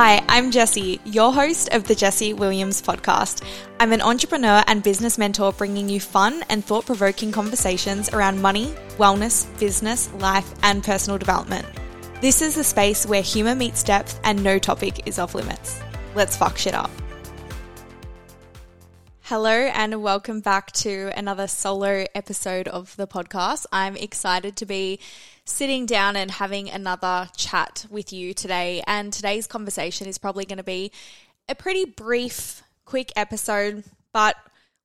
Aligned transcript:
Hi, 0.00 0.22
I'm 0.28 0.52
Jessie, 0.52 1.00
your 1.04 1.32
host 1.32 1.70
of 1.72 1.82
the 1.82 1.94
Jessie 1.96 2.32
Williams 2.32 2.80
podcast. 2.80 3.42
I'm 3.80 3.92
an 3.92 4.00
entrepreneur 4.00 4.62
and 4.68 4.80
business 4.80 5.18
mentor 5.18 5.52
bringing 5.52 5.88
you 5.88 5.98
fun 5.98 6.44
and 6.48 6.64
thought 6.64 6.86
provoking 6.86 7.32
conversations 7.32 8.08
around 8.10 8.40
money, 8.40 8.66
wellness, 8.96 9.48
business, 9.58 10.08
life, 10.20 10.48
and 10.62 10.84
personal 10.84 11.18
development. 11.18 11.66
This 12.20 12.42
is 12.42 12.54
the 12.54 12.62
space 12.62 13.06
where 13.06 13.22
humour 13.22 13.56
meets 13.56 13.82
depth 13.82 14.20
and 14.22 14.44
no 14.44 14.60
topic 14.60 15.04
is 15.04 15.18
off 15.18 15.34
limits. 15.34 15.80
Let's 16.14 16.36
fuck 16.36 16.58
shit 16.58 16.74
up. 16.74 16.92
Hello, 19.28 19.50
and 19.50 20.02
welcome 20.02 20.40
back 20.40 20.72
to 20.72 21.12
another 21.14 21.48
solo 21.48 22.06
episode 22.14 22.66
of 22.66 22.96
the 22.96 23.06
podcast. 23.06 23.66
I'm 23.70 23.94
excited 23.94 24.56
to 24.56 24.64
be 24.64 25.00
sitting 25.44 25.84
down 25.84 26.16
and 26.16 26.30
having 26.30 26.70
another 26.70 27.28
chat 27.36 27.84
with 27.90 28.10
you 28.10 28.32
today. 28.32 28.82
And 28.86 29.12
today's 29.12 29.46
conversation 29.46 30.06
is 30.06 30.16
probably 30.16 30.46
going 30.46 30.56
to 30.56 30.64
be 30.64 30.92
a 31.46 31.54
pretty 31.54 31.84
brief, 31.84 32.62
quick 32.86 33.12
episode, 33.16 33.84
but 34.14 34.34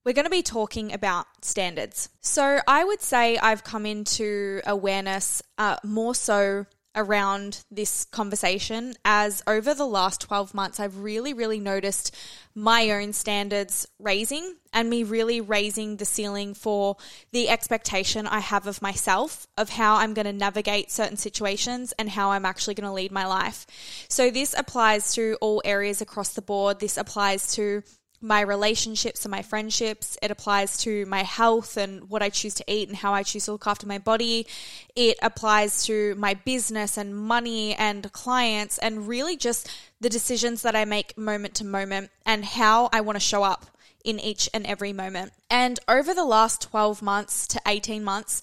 we're 0.03 0.11
going 0.11 0.25
to 0.25 0.29
be 0.29 0.43
talking 0.43 0.91
about 0.91 1.25
standards. 1.41 2.09
So 2.19 2.59
I 2.67 2.83
would 2.83 3.01
say 3.01 3.37
I've 3.37 3.63
come 3.63 3.85
into 3.85 4.59
awareness 4.67 5.41
uh, 5.57 5.77
more 5.85 6.15
so 6.15 6.65
around 6.95 7.63
this 7.71 8.05
conversation 8.05 8.93
as 9.03 9.41
over 9.47 9.73
the 9.73 9.85
last 9.85 10.21
12 10.21 10.53
months, 10.53 10.79
I've 10.79 10.99
really, 10.99 11.33
really 11.33 11.59
noticed 11.59 12.15
my 12.55 12.89
own 12.91 13.13
standards 13.13 13.87
raising 13.99 14.55
and 14.73 14.89
me 14.89 15.03
really 15.03 15.41
raising 15.41 15.97
the 15.97 16.05
ceiling 16.05 16.53
for 16.53 16.97
the 17.31 17.49
expectation 17.49 18.27
I 18.27 18.39
have 18.39 18.67
of 18.67 18.81
myself, 18.81 19.47
of 19.57 19.69
how 19.69 19.95
I'm 19.95 20.13
going 20.13 20.25
to 20.25 20.33
navigate 20.33 20.91
certain 20.91 21.17
situations 21.17 21.93
and 21.97 22.09
how 22.09 22.31
I'm 22.31 22.45
actually 22.45 22.75
going 22.75 22.87
to 22.87 22.93
lead 22.93 23.11
my 23.11 23.25
life. 23.25 23.65
So 24.09 24.29
this 24.29 24.53
applies 24.57 25.13
to 25.15 25.37
all 25.41 25.61
areas 25.65 26.01
across 26.01 26.33
the 26.33 26.41
board. 26.41 26.79
This 26.79 26.97
applies 26.97 27.53
to 27.55 27.83
my 28.23 28.39
relationships 28.39 29.25
and 29.25 29.31
my 29.31 29.41
friendships. 29.41 30.17
It 30.21 30.31
applies 30.31 30.77
to 30.77 31.05
my 31.07 31.23
health 31.23 31.75
and 31.75 32.09
what 32.09 32.23
I 32.23 32.29
choose 32.29 32.53
to 32.55 32.63
eat 32.67 32.87
and 32.87 32.97
how 32.97 33.13
I 33.13 33.21
choose 33.21 33.45
to 33.45 33.51
look 33.51 33.67
after 33.67 33.85
my 33.85 33.97
body. 33.97 34.47
It 34.95 35.17
applies 35.21 35.85
to 35.85 36.15
my 36.15 36.33
business 36.33 36.97
and 36.97 37.15
money 37.15 37.75
and 37.75 38.09
clients 38.13 38.77
and 38.77 39.07
really 39.07 39.35
just 39.35 39.69
the 39.99 40.09
decisions 40.09 40.61
that 40.61 40.75
I 40.75 40.85
make 40.85 41.17
moment 41.17 41.55
to 41.55 41.65
moment 41.65 42.11
and 42.25 42.45
how 42.45 42.89
I 42.93 43.01
want 43.01 43.17
to 43.17 43.19
show 43.19 43.43
up 43.43 43.65
in 44.05 44.19
each 44.19 44.49
and 44.53 44.65
every 44.65 44.93
moment. 44.93 45.33
And 45.49 45.79
over 45.87 46.13
the 46.13 46.25
last 46.25 46.61
12 46.61 47.01
months 47.01 47.45
to 47.47 47.61
18 47.67 48.03
months, 48.03 48.41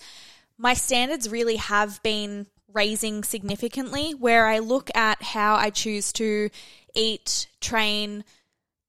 my 0.59 0.75
standards 0.75 1.29
really 1.31 1.57
have 1.57 2.03
been 2.03 2.47
raising 2.73 3.25
significantly 3.25 4.13
where 4.13 4.47
I 4.47 4.59
look 4.59 4.91
at 4.95 5.23
how 5.23 5.57
I 5.57 5.71
choose 5.71 6.13
to 6.15 6.51
eat, 6.95 7.49
train, 7.61 8.25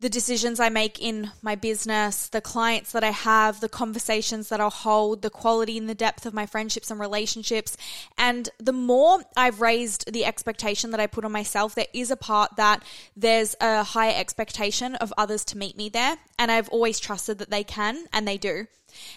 the 0.02 0.10
decisions 0.10 0.60
I 0.60 0.70
make 0.70 1.00
in 1.00 1.32
my 1.44 1.54
business, 1.56 2.28
the 2.28 2.42
clients 2.42 2.92
that 2.92 3.04
I 3.04 3.12
have, 3.12 3.62
the 3.62 3.70
conversations 3.70 4.50
that 4.50 4.60
I'll 4.60 4.72
hold, 4.72 5.22
the 5.22 5.30
quality 5.30 5.78
and 5.78 5.88
the 5.88 5.96
depth 5.96 6.26
of 6.26 6.34
my 6.34 6.48
friendships 6.48 6.90
and 6.90 7.00
relationships. 7.00 7.78
And 8.18 8.50
the 8.58 8.74
more 8.74 9.24
I've 9.38 9.62
raised 9.62 10.12
the 10.12 10.26
expectation 10.26 10.90
that 10.92 11.00
I 11.00 11.06
put 11.06 11.24
on 11.24 11.32
myself, 11.32 11.76
there 11.76 11.86
is 11.94 12.10
a 12.10 12.16
part 12.16 12.56
that 12.58 12.84
there's 13.16 13.56
a 13.62 13.84
higher 13.84 14.20
expectation 14.20 14.96
of 14.96 15.14
others 15.20 15.46
to 15.46 15.58
meet 15.58 15.78
me 15.78 15.88
there. 15.88 16.18
And 16.40 16.52
I've 16.52 16.70
always 16.70 17.00
trusted 17.00 17.38
that 17.38 17.52
they 17.52 17.64
can 17.64 18.08
and 18.12 18.28
they 18.28 18.40
do. 18.40 18.66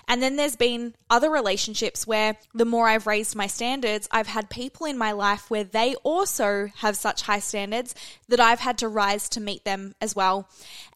And 0.09 0.23
then 0.23 0.37
there's 0.37 0.57
been 0.57 0.95
other 1.11 1.31
relationships 1.31 2.07
where 2.07 2.37
the 2.55 2.65
more 2.65 2.89
I've 2.89 3.07
raised 3.07 3.37
my 3.37 3.47
standards, 3.47 4.09
I've 4.11 4.27
had 4.27 4.51
people 4.51 4.87
in 4.87 4.99
my 4.99 5.13
life 5.13 5.51
where 5.51 5.65
they 5.65 5.95
also 5.97 6.69
have 6.77 6.97
such 6.97 7.23
high 7.23 7.41
standards 7.41 7.95
that 8.29 8.41
I've 8.41 8.61
had 8.61 8.79
to 8.79 8.89
rise 8.89 9.29
to 9.31 9.41
meet 9.41 9.65
them 9.65 9.95
as 10.01 10.17
well. 10.17 10.49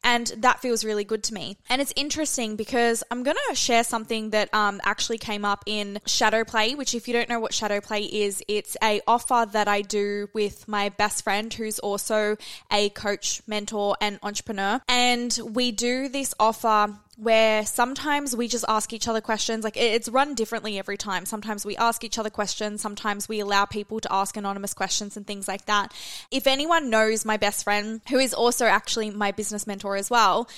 And 0.05 0.27
that 0.39 0.61
feels 0.61 0.85
really 0.85 1.05
good 1.05 1.25
to 1.25 1.35
me. 1.35 1.57
And 1.69 1.81
it's 1.81 1.93
interesting 1.97 2.57
because 2.57 3.03
I'm 3.11 3.23
going 3.23 3.37
to 3.49 3.55
share 3.55 3.85
something 3.85 4.31
that 4.31 4.53
um, 4.55 4.81
actually 4.85 5.19
came 5.19 5.45
up 5.45 5.65
in 5.67 6.01
Shadow 6.07 6.45
Play, 6.45 6.75
which 6.75 6.95
if 6.95 7.09
you 7.09 7.15
don't 7.15 7.29
know 7.29 7.41
what 7.41 7.53
Shadow 7.53 7.81
Play 7.81 8.03
is, 8.03 8.43
it's 8.49 8.77
a 8.83 9.01
offer 9.07 9.47
that 9.53 9.69
I 9.69 9.83
do 9.83 10.29
with 10.33 10.69
my 10.69 10.89
best 10.89 11.25
friend 11.25 11.53
who's 11.53 11.79
also 11.79 12.37
a 12.71 12.91
coach, 12.91 13.43
mentor, 13.47 13.97
and 14.01 14.19
entrepreneur. 14.23 14.81
And 14.89 15.39
we 15.45 15.73
do 15.73 16.09
this 16.09 16.35
offer 16.39 16.97
where 17.19 17.67
sometimes 17.67 18.37
we 18.37 18.47
just 18.47 18.65
ask 18.69 18.93
each 18.93 19.09
other 19.09 19.21
questions. 19.21 19.65
Like 19.65 19.77
it's 19.77 20.09
run 20.09 20.35
differently 20.35 20.79
every 20.79 20.97
time. 20.97 21.27
Sometimes 21.27 21.67
we 21.67 21.77
ask 21.77 22.05
each 22.05 22.17
other 22.17 22.31
questions. 22.31 22.81
Sometimes 22.81 23.29
we 23.29 23.41
allow 23.41 23.65
people 23.65 23.99
to 23.99 24.13
ask 24.13 24.37
anonymous 24.37 24.73
questions 24.73 25.17
and 25.17 25.27
things 25.27 25.49
like 25.49 25.67
that. 25.67 25.93
If 26.31 26.47
anyone 26.47 26.91
knows 26.91 27.25
my 27.25 27.37
best 27.37 27.65
friend, 27.65 28.01
who 28.09 28.19
is 28.19 28.33
also 28.33 28.67
actually 28.67 29.11
my 29.11 29.33
business 29.33 29.67
mentor 29.67 29.97
as 29.97 30.09
well, 30.09 30.49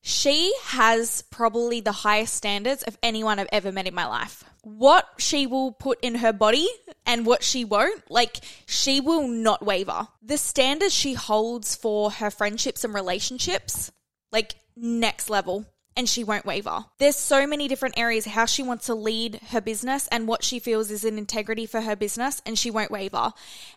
she 0.00 0.54
has 0.62 1.22
probably 1.30 1.80
the 1.80 1.92
highest 1.92 2.32
standards 2.32 2.82
of 2.84 2.96
anyone 3.02 3.38
I've 3.38 3.48
ever 3.52 3.70
met 3.70 3.86
in 3.86 3.94
my 3.94 4.06
life. 4.06 4.42
What 4.62 5.06
she 5.18 5.46
will 5.46 5.72
put 5.72 6.00
in 6.00 6.14
her 6.16 6.32
body 6.32 6.66
and 7.04 7.26
what 7.26 7.42
she 7.42 7.64
won't, 7.64 8.10
like, 8.10 8.38
she 8.66 9.00
will 9.00 9.28
not 9.28 9.64
waver. 9.64 10.08
The 10.22 10.38
standards 10.38 10.94
she 10.94 11.14
holds 11.14 11.76
for 11.76 12.10
her 12.10 12.30
friendships 12.30 12.84
and 12.84 12.94
relationships, 12.94 13.92
like, 14.32 14.54
next 14.76 15.28
level 15.28 15.66
and 15.96 16.08
she 16.08 16.22
won't 16.22 16.44
waver. 16.44 16.84
There's 16.98 17.16
so 17.16 17.46
many 17.46 17.68
different 17.68 17.98
areas 17.98 18.26
how 18.26 18.44
she 18.44 18.62
wants 18.62 18.86
to 18.86 18.94
lead 18.94 19.40
her 19.48 19.62
business 19.62 20.06
and 20.08 20.28
what 20.28 20.44
she 20.44 20.58
feels 20.58 20.90
is 20.90 21.04
an 21.04 21.16
integrity 21.16 21.64
for 21.64 21.80
her 21.80 21.96
business 21.96 22.42
and 22.44 22.58
she 22.58 22.70
won't 22.70 22.90
waver. 22.90 23.32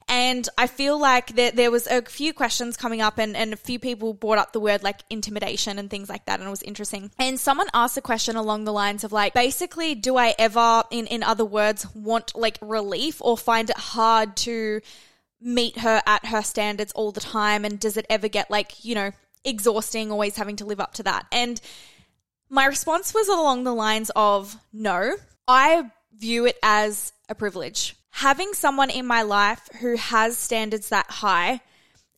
And 0.10 0.48
I 0.58 0.68
feel 0.68 1.00
like 1.00 1.36
there, 1.36 1.52
there 1.52 1.72
was 1.72 1.88
a 1.88 2.02
few 2.02 2.34
questions 2.34 2.76
coming 2.76 3.00
up 3.00 3.18
and, 3.20 3.38
and 3.38 3.54
a 3.54 3.58
few 3.58 3.80
people 3.80 4.14
brought 4.14 4.38
up 4.38 4.52
the 4.52 4.60
word 4.60 4.84
like 4.84 5.00
intimidation 5.10 5.80
and 5.80 5.90
things 5.90 6.10
like 6.10 6.26
that 6.26 6.40
and 6.40 6.48
it 6.48 6.52
was 6.52 6.62
interesting. 6.62 7.10
And 7.18 7.40
someone 7.40 7.68
asked 7.74 7.98
a 7.98 8.02
question 8.02 8.36
along 8.36 8.66
the 8.66 8.74
lines 8.74 9.06
of 9.06 9.14
like, 9.14 9.34
basically, 9.34 9.96
do 9.96 10.18
I 10.18 10.36
ever, 10.38 10.84
in, 10.92 11.08
in 11.08 11.24
other 11.24 11.46
words, 11.46 11.88
want 11.96 12.36
like 12.36 12.58
relief 12.62 13.22
or 13.22 13.38
find 13.38 13.70
it 13.70 13.78
hard 13.78 14.36
to 14.38 14.82
meet 15.40 15.78
her 15.80 16.02
at 16.06 16.26
her 16.26 16.42
standards 16.42 16.92
all 16.92 17.14
the 17.14 17.22
time? 17.22 17.64
And 17.64 17.80
does 17.80 17.96
it 17.96 18.06
ever 18.10 18.28
get 18.28 18.52
like, 18.52 18.84
you 18.84 18.96
know, 18.96 19.12
exhausting, 19.46 20.12
always 20.12 20.36
having 20.36 20.58
to 20.58 20.66
live 20.66 20.82
up 20.82 20.96
to 20.96 21.04
that? 21.04 21.26
And 21.32 21.62
my 22.50 22.66
response 22.66 23.14
was 23.14 23.28
along 23.28 23.64
the 23.64 23.74
lines 23.74 24.12
of 24.16 24.58
no, 24.74 25.16
I 25.48 25.92
view 26.18 26.46
it 26.46 26.58
as 26.64 27.14
a 27.30 27.36
privilege. 27.36 27.96
Having 28.12 28.54
someone 28.54 28.90
in 28.90 29.06
my 29.06 29.22
life 29.22 29.68
who 29.80 29.96
has 29.96 30.38
standards 30.38 30.90
that 30.90 31.10
high, 31.10 31.62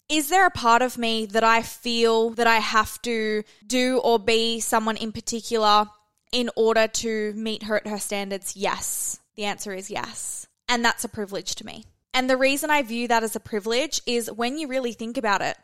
is 0.10 0.30
there 0.30 0.46
a 0.46 0.52
part 0.52 0.82
of 0.82 0.98
me 0.98 1.26
that 1.28 1.44
I 1.44 1.62
feel 1.62 2.32
that 2.32 2.48
I 2.48 2.58
have 2.58 3.02
to 3.04 3.44
do 3.66 4.00
or 4.00 4.20
be 4.20 4.60
someone 4.60 4.98
in 4.98 5.12
particular 5.12 5.86
in 6.32 6.50
order 6.56 6.88
to 6.88 7.34
meet 7.34 7.64
her 7.64 7.78
at 7.78 7.88
her 7.88 8.00
standards? 8.00 8.56
Yes. 8.56 9.20
The 9.36 9.46
answer 9.46 9.74
is 9.74 9.90
yes. 9.90 10.48
And 10.68 10.84
that's 10.84 11.04
a 11.04 11.10
privilege 11.10 11.56
to 11.56 11.66
me. 11.66 11.86
And 12.14 12.30
the 12.30 12.38
reason 12.38 12.70
I 12.70 12.82
view 12.82 13.08
that 13.08 13.24
as 13.24 13.36
a 13.36 13.40
privilege 13.40 14.02
is 14.06 14.32
when 14.32 14.58
you 14.58 14.68
really 14.68 14.94
think 14.94 15.18
about 15.18 15.42
it, 15.42 15.58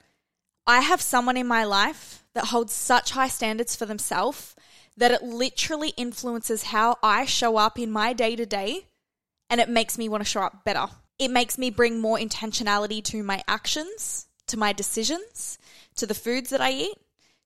I 0.67 0.81
have 0.81 1.01
someone 1.01 1.37
in 1.37 1.47
my 1.47 1.63
life 1.63 2.25
that 2.33 2.47
holds 2.47 2.73
such 2.73 3.11
high 3.11 3.29
standards 3.29 3.75
for 3.75 3.85
themselves 3.85 4.53
that 4.97 5.11
it 5.11 5.23
literally 5.23 5.89
influences 5.95 6.63
how 6.63 6.97
I 7.01 7.25
show 7.25 7.55
up 7.55 7.79
in 7.79 7.89
my 7.89 8.11
day 8.13 8.35
to 8.35 8.45
day 8.45 8.87
and 9.49 9.61
it 9.61 9.69
makes 9.69 9.97
me 9.97 10.09
want 10.09 10.21
to 10.21 10.29
show 10.29 10.41
up 10.41 10.65
better. 10.65 10.87
It 11.17 11.31
makes 11.31 11.57
me 11.57 11.69
bring 11.69 12.01
more 12.01 12.17
intentionality 12.17 13.01
to 13.05 13.23
my 13.23 13.43
actions, 13.47 14.27
to 14.47 14.57
my 14.57 14.73
decisions, 14.73 15.57
to 15.95 16.05
the 16.05 16.13
foods 16.13 16.49
that 16.49 16.61
I 16.61 16.71
eat, 16.71 16.97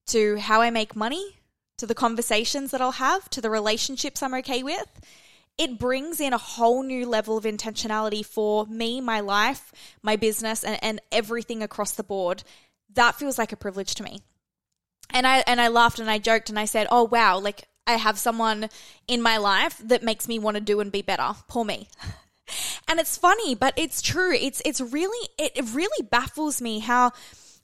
to 0.08 0.38
how 0.38 0.60
I 0.60 0.70
make 0.70 0.96
money, 0.96 1.38
to 1.78 1.86
the 1.86 1.94
conversations 1.94 2.70
that 2.72 2.80
I'll 2.80 2.92
have, 2.92 3.30
to 3.30 3.40
the 3.40 3.50
relationships 3.50 4.22
I'm 4.22 4.34
okay 4.34 4.62
with. 4.62 5.00
It 5.58 5.78
brings 5.78 6.20
in 6.20 6.32
a 6.32 6.38
whole 6.38 6.82
new 6.82 7.06
level 7.06 7.36
of 7.36 7.44
intentionality 7.44 8.24
for 8.24 8.66
me, 8.66 9.00
my 9.00 9.20
life, 9.20 9.72
my 10.02 10.16
business, 10.16 10.64
and, 10.64 10.82
and 10.82 11.00
everything 11.12 11.62
across 11.62 11.92
the 11.92 12.02
board. 12.02 12.42
That 12.94 13.14
feels 13.16 13.38
like 13.38 13.52
a 13.52 13.56
privilege 13.56 13.94
to 13.96 14.02
me 14.02 14.20
and 15.12 15.26
I 15.26 15.38
and 15.46 15.60
I 15.60 15.68
laughed 15.68 15.98
and 15.98 16.10
I 16.10 16.18
joked 16.18 16.48
and 16.48 16.58
I 16.58 16.64
said, 16.64 16.86
"Oh 16.90 17.04
wow, 17.04 17.38
like 17.38 17.68
I 17.86 17.94
have 17.94 18.18
someone 18.18 18.68
in 19.06 19.22
my 19.22 19.36
life 19.36 19.78
that 19.84 20.02
makes 20.02 20.28
me 20.28 20.38
want 20.38 20.56
to 20.56 20.60
do 20.60 20.80
and 20.80 20.90
be 20.90 21.02
better. 21.02 21.34
Poor 21.48 21.64
me." 21.64 21.88
and 22.88 22.98
it's 22.98 23.16
funny, 23.16 23.54
but 23.54 23.74
it's 23.76 24.02
true. 24.02 24.32
It's 24.32 24.62
it's 24.64 24.80
really 24.80 25.28
it, 25.38 25.52
really 25.72 26.06
baffles 26.06 26.60
me 26.60 26.80
how 26.80 27.12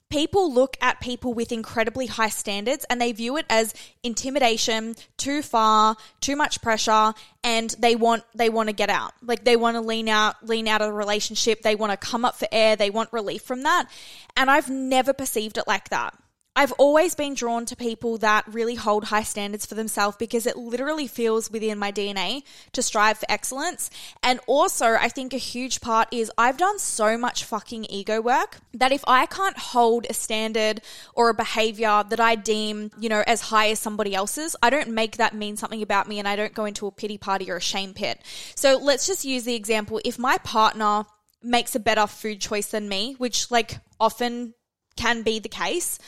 people 0.09 0.51
look 0.51 0.75
at 0.81 0.99
people 0.99 1.33
with 1.33 1.51
incredibly 1.51 2.07
high 2.07 2.29
standards 2.29 2.85
and 2.89 2.99
they 2.99 3.11
view 3.11 3.37
it 3.37 3.45
as 3.49 3.73
intimidation, 4.03 4.95
too 5.17 5.41
far, 5.41 5.95
too 6.19 6.35
much 6.35 6.61
pressure, 6.61 7.13
and 7.43 7.75
they 7.79 7.95
want 7.95 8.23
they 8.33 8.49
want 8.49 8.67
to 8.69 8.73
get 8.73 8.89
out. 8.89 9.13
Like 9.21 9.43
they 9.43 9.55
want 9.55 9.75
to 9.75 9.81
lean 9.81 10.09
out, 10.09 10.45
lean 10.45 10.67
out 10.67 10.81
of 10.81 10.87
the 10.87 10.93
relationship, 10.93 11.61
they 11.61 11.75
want 11.75 11.91
to 11.91 11.97
come 11.97 12.25
up 12.25 12.37
for 12.37 12.47
air, 12.51 12.75
they 12.75 12.89
want 12.89 13.13
relief 13.13 13.43
from 13.43 13.63
that. 13.63 13.89
And 14.35 14.49
I've 14.49 14.69
never 14.69 15.13
perceived 15.13 15.57
it 15.57 15.67
like 15.67 15.89
that. 15.89 16.15
I've 16.55 16.73
always 16.73 17.15
been 17.15 17.35
drawn 17.35 17.65
to 17.67 17.75
people 17.75 18.17
that 18.17 18.43
really 18.47 18.75
hold 18.75 19.05
high 19.05 19.23
standards 19.23 19.65
for 19.65 19.75
themselves 19.75 20.17
because 20.17 20.45
it 20.45 20.57
literally 20.57 21.07
feels 21.07 21.49
within 21.49 21.79
my 21.79 21.91
DNA 21.91 22.43
to 22.73 22.81
strive 22.81 23.19
for 23.19 23.27
excellence. 23.29 23.89
And 24.23 24.41
also, 24.45 24.95
I 24.99 25.07
think 25.07 25.33
a 25.33 25.37
huge 25.37 25.79
part 25.79 26.09
is 26.11 26.29
I've 26.37 26.57
done 26.57 26.77
so 26.79 27.17
much 27.17 27.45
fucking 27.45 27.85
ego 27.89 28.19
work 28.19 28.57
that 28.73 28.91
if 28.91 29.03
I 29.07 29.25
can't 29.25 29.57
hold 29.57 30.05
a 30.09 30.13
standard 30.13 30.81
or 31.13 31.29
a 31.29 31.33
behavior 31.33 32.03
that 32.09 32.19
I 32.19 32.35
deem, 32.35 32.91
you 32.99 33.07
know, 33.07 33.23
as 33.25 33.39
high 33.41 33.69
as 33.69 33.79
somebody 33.79 34.13
else's, 34.13 34.55
I 34.61 34.69
don't 34.69 34.89
make 34.89 35.15
that 35.15 35.33
mean 35.33 35.55
something 35.55 35.81
about 35.81 36.09
me 36.09 36.19
and 36.19 36.27
I 36.27 36.35
don't 36.35 36.53
go 36.53 36.65
into 36.65 36.87
a 36.87 36.91
pity 36.91 37.17
party 37.17 37.49
or 37.49 37.57
a 37.57 37.61
shame 37.61 37.93
pit. 37.93 38.19
So 38.55 38.77
let's 38.77 39.07
just 39.07 39.23
use 39.23 39.45
the 39.45 39.55
example 39.55 40.01
if 40.03 40.19
my 40.19 40.37
partner 40.39 41.05
makes 41.41 41.73
a 41.75 41.79
better 41.79 42.05
food 42.05 42.41
choice 42.41 42.67
than 42.67 42.89
me, 42.89 43.15
which 43.17 43.49
like 43.49 43.79
often 43.97 44.55
can 44.97 45.21
be 45.21 45.39
the 45.39 45.47
case 45.47 45.99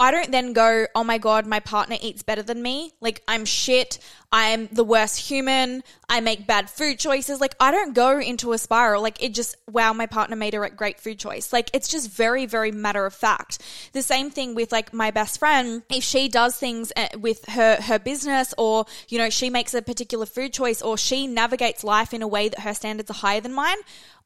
I 0.00 0.12
don't 0.12 0.30
then 0.30 0.52
go, 0.52 0.86
oh 0.94 1.02
my 1.02 1.18
God, 1.18 1.44
my 1.44 1.58
partner 1.58 1.96
eats 2.00 2.22
better 2.22 2.42
than 2.42 2.62
me. 2.62 2.92
Like, 3.00 3.20
I'm 3.26 3.44
shit. 3.44 3.98
I'm 4.30 4.68
the 4.70 4.84
worst 4.84 5.28
human. 5.28 5.82
I 6.08 6.20
make 6.20 6.46
bad 6.46 6.70
food 6.70 7.00
choices. 7.00 7.40
Like, 7.40 7.56
I 7.58 7.72
don't 7.72 7.94
go 7.94 8.20
into 8.20 8.52
a 8.52 8.58
spiral. 8.58 9.02
Like, 9.02 9.20
it 9.20 9.34
just, 9.34 9.56
wow, 9.68 9.92
my 9.92 10.06
partner 10.06 10.36
made 10.36 10.54
a 10.54 10.70
great 10.70 11.00
food 11.00 11.18
choice. 11.18 11.52
Like, 11.52 11.70
it's 11.72 11.88
just 11.88 12.12
very, 12.12 12.46
very 12.46 12.70
matter 12.70 13.06
of 13.06 13.14
fact. 13.14 13.58
The 13.92 14.02
same 14.02 14.30
thing 14.30 14.54
with 14.54 14.70
like 14.70 14.92
my 14.92 15.10
best 15.10 15.40
friend. 15.40 15.82
If 15.90 16.04
she 16.04 16.28
does 16.28 16.56
things 16.56 16.92
eh, 16.94 17.08
with 17.18 17.44
her, 17.46 17.80
her 17.82 17.98
business 17.98 18.54
or, 18.56 18.84
you 19.08 19.18
know, 19.18 19.30
she 19.30 19.50
makes 19.50 19.74
a 19.74 19.82
particular 19.82 20.26
food 20.26 20.52
choice 20.52 20.80
or 20.80 20.96
she 20.96 21.26
navigates 21.26 21.82
life 21.82 22.14
in 22.14 22.22
a 22.22 22.28
way 22.28 22.48
that 22.48 22.60
her 22.60 22.74
standards 22.74 23.10
are 23.10 23.14
higher 23.14 23.40
than 23.40 23.52
mine, 23.52 23.78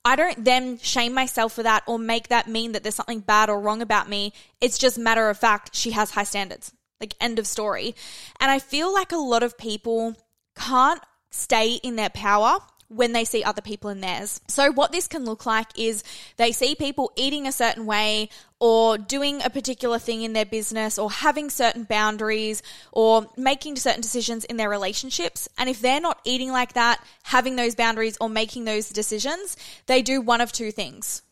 I 0.04 0.16
don't 0.16 0.44
then 0.44 0.78
shame 0.78 1.14
myself 1.14 1.52
for 1.52 1.62
that 1.62 1.84
or 1.86 1.98
make 1.98 2.28
that 2.28 2.48
mean 2.48 2.72
that 2.72 2.82
there's 2.82 2.94
something 2.96 3.20
bad 3.20 3.48
or 3.48 3.60
wrong 3.60 3.82
about 3.82 4.08
me. 4.08 4.32
It's 4.60 4.78
just 4.78 4.98
matter 4.98 5.30
of 5.30 5.38
fact, 5.38 5.76
she 5.76 5.92
has 5.92 6.10
high 6.10 6.24
standards. 6.24 6.72
Like, 7.00 7.14
end 7.20 7.40
of 7.40 7.46
story. 7.48 7.96
And 8.38 8.50
I 8.50 8.60
feel 8.60 8.92
like 8.92 9.10
a 9.10 9.16
lot 9.16 9.42
of 9.42 9.58
people 9.58 10.14
can't 10.54 11.02
stay 11.30 11.74
in 11.82 11.96
their 11.96 12.10
power 12.10 12.58
when 12.94 13.12
they 13.12 13.24
see 13.24 13.42
other 13.42 13.62
people 13.62 13.90
in 13.90 14.00
theirs. 14.00 14.40
So, 14.48 14.70
what 14.72 14.92
this 14.92 15.08
can 15.08 15.24
look 15.24 15.46
like 15.46 15.68
is 15.78 16.04
they 16.36 16.52
see 16.52 16.74
people 16.74 17.12
eating 17.16 17.46
a 17.46 17.52
certain 17.52 17.86
way 17.86 18.28
or 18.60 18.96
doing 18.96 19.42
a 19.42 19.50
particular 19.50 19.98
thing 19.98 20.22
in 20.22 20.34
their 20.34 20.44
business 20.44 20.98
or 20.98 21.10
having 21.10 21.50
certain 21.50 21.84
boundaries 21.84 22.62
or 22.92 23.26
making 23.36 23.76
certain 23.76 24.00
decisions 24.00 24.44
in 24.44 24.56
their 24.56 24.68
relationships. 24.68 25.48
And 25.58 25.68
if 25.68 25.80
they're 25.80 26.00
not 26.00 26.20
eating 26.24 26.52
like 26.52 26.74
that, 26.74 27.04
having 27.24 27.56
those 27.56 27.74
boundaries 27.74 28.16
or 28.20 28.28
making 28.28 28.64
those 28.64 28.88
decisions, 28.90 29.56
they 29.86 30.02
do 30.02 30.20
one 30.20 30.40
of 30.40 30.52
two 30.52 30.70
things. 30.70 31.22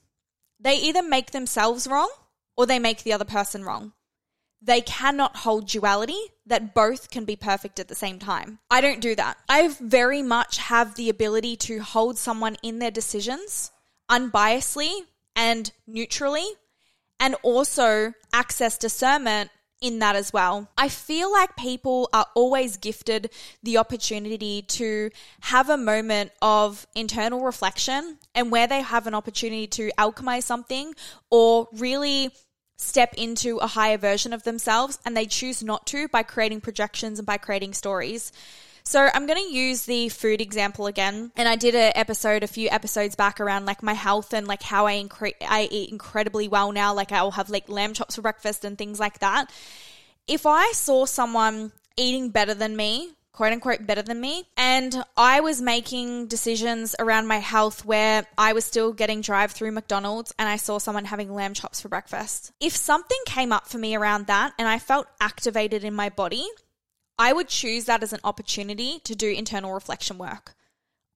They 0.59 0.75
either 0.77 1.03
make 1.03 1.31
themselves 1.31 1.87
wrong 1.87 2.11
or 2.57 2.67
they 2.67 2.79
make 2.79 3.05
the 3.05 3.13
other 3.13 3.25
person 3.25 3.65
wrong 3.65 3.93
they 4.63 4.81
cannot 4.81 5.39
hold 5.39 5.69
duality 5.69 6.21
that 6.47 6.75
both 6.75 7.11
can 7.11 7.25
be 7.25 7.37
perfect 7.37 7.79
at 7.81 7.89
the 7.89 7.95
same 7.95 8.19
time. 8.19 8.59
I 8.71 8.81
don't 8.81 9.01
do 9.01 9.15
that. 9.15 9.39
I 9.49 9.69
very 9.81 10.23
much 10.23 10.59
have 10.59 10.95
the 10.95 11.09
ability 11.09 11.57
to 11.57 11.79
hold 11.79 12.19
someone 12.19 12.57
in 12.63 12.79
their 12.79 12.91
decisions 12.91 13.71
unbiasedly 14.11 14.91
and 15.37 15.71
neutrally, 15.87 16.47
and 17.21 17.37
also 17.43 18.13
access 18.33 18.77
discernment 18.77 19.51
in 19.81 19.99
that 20.01 20.17
as 20.17 20.33
well. 20.33 20.69
I 20.77 20.89
feel 20.89 21.33
like 21.33 21.57
people 21.57 22.11
are 22.13 22.27
always 22.35 22.77
gifted 22.77 23.31
the 23.63 23.79
opportunity 23.79 24.63
to 24.63 25.11
have 25.41 25.71
a 25.71 25.79
moment 25.79 26.33
of 26.43 26.87
internal 26.95 27.41
reflection 27.41 28.19
and 28.35 28.51
where 28.51 28.67
they 28.67 28.83
have 28.83 29.07
an 29.07 29.15
opportunity 29.15 29.67
to 29.69 29.91
alchemize 29.97 30.43
something 30.43 30.95
or 31.31 31.69
really 31.73 32.31
step 32.81 33.15
into 33.15 33.59
a 33.59 33.67
higher 33.67 33.99
version 33.99 34.33
of 34.33 34.43
themselves 34.43 34.99
and 35.05 35.17
they 35.17 35.27
choose 35.27 35.63
not 35.63 35.87
to 35.87 36.09
by 36.09 36.23
creating 36.23 36.61
projections 36.61 37.19
and 37.19 37.27
by 37.27 37.37
creating 37.37 37.75
stories. 37.75 38.33
So 38.83 39.09
I'm 39.15 39.27
going 39.27 39.39
to 39.39 39.55
use 39.55 39.85
the 39.85 40.09
food 40.09 40.41
example 40.41 40.87
again. 40.87 41.33
And 41.37 41.49
I 41.49 41.57
did 41.57 41.75
an 41.75 41.93
episode 41.95 42.43
a 42.43 42.49
few 42.49 42.69
episodes 42.71 43.15
back 43.15 43.41
around 43.41 43.67
like 43.67 43.83
my 43.83 43.93
health 43.93 44.33
and 44.33 44.49
like 44.49 44.63
how 44.63 44.87
I 44.87 44.95
incre- 45.03 45.35
I 45.47 45.69
eat 45.71 45.91
incredibly 45.91 46.49
well 46.49 46.73
now. 46.73 46.95
Like 46.95 47.13
I'll 47.13 47.33
have 47.33 47.51
like 47.51 47.69
lamb 47.69 47.93
chops 47.93 48.17
for 48.17 48.23
breakfast 48.23 48.65
and 48.65 48.77
things 48.79 48.99
like 48.99 49.19
that. 49.19 49.51
If 50.27 50.47
I 50.47 50.73
saw 50.73 51.05
someone 51.05 51.73
eating 51.97 52.31
better 52.31 52.55
than 52.55 52.77
me 52.77 53.11
quote 53.41 53.55
unquote 53.55 53.87
better 53.87 54.03
than 54.03 54.21
me. 54.21 54.45
And 54.59 55.03
I 55.17 55.41
was 55.41 55.63
making 55.63 56.27
decisions 56.27 56.95
around 56.99 57.27
my 57.27 57.39
health 57.39 57.87
where 57.87 58.27
I 58.37 58.53
was 58.53 58.67
still 58.67 58.93
getting 58.93 59.23
drive 59.23 59.53
through 59.53 59.73
McDonald's 59.73 60.35
and 60.39 60.47
I 60.47 60.57
saw 60.57 60.77
someone 60.77 61.07
having 61.07 61.33
lamb 61.33 61.55
chops 61.55 61.81
for 61.81 61.89
breakfast. 61.89 62.53
If 62.61 62.77
something 62.77 63.17
came 63.25 63.51
up 63.51 63.67
for 63.67 63.79
me 63.79 63.97
around 63.97 64.27
that 64.27 64.53
and 64.59 64.69
I 64.69 64.79
felt 64.79 65.07
activated 65.23 65.85
in 65.85 65.95
my 65.95 66.11
body, 66.11 66.47
I 67.19 67.33
would 67.33 67.49
choose 67.49 67.87
that 67.87 68.03
as 68.03 68.13
an 68.13 68.21
opportunity 68.25 68.99
to 69.05 69.15
do 69.15 69.31
internal 69.31 69.73
reflection 69.73 70.19
work. 70.19 70.55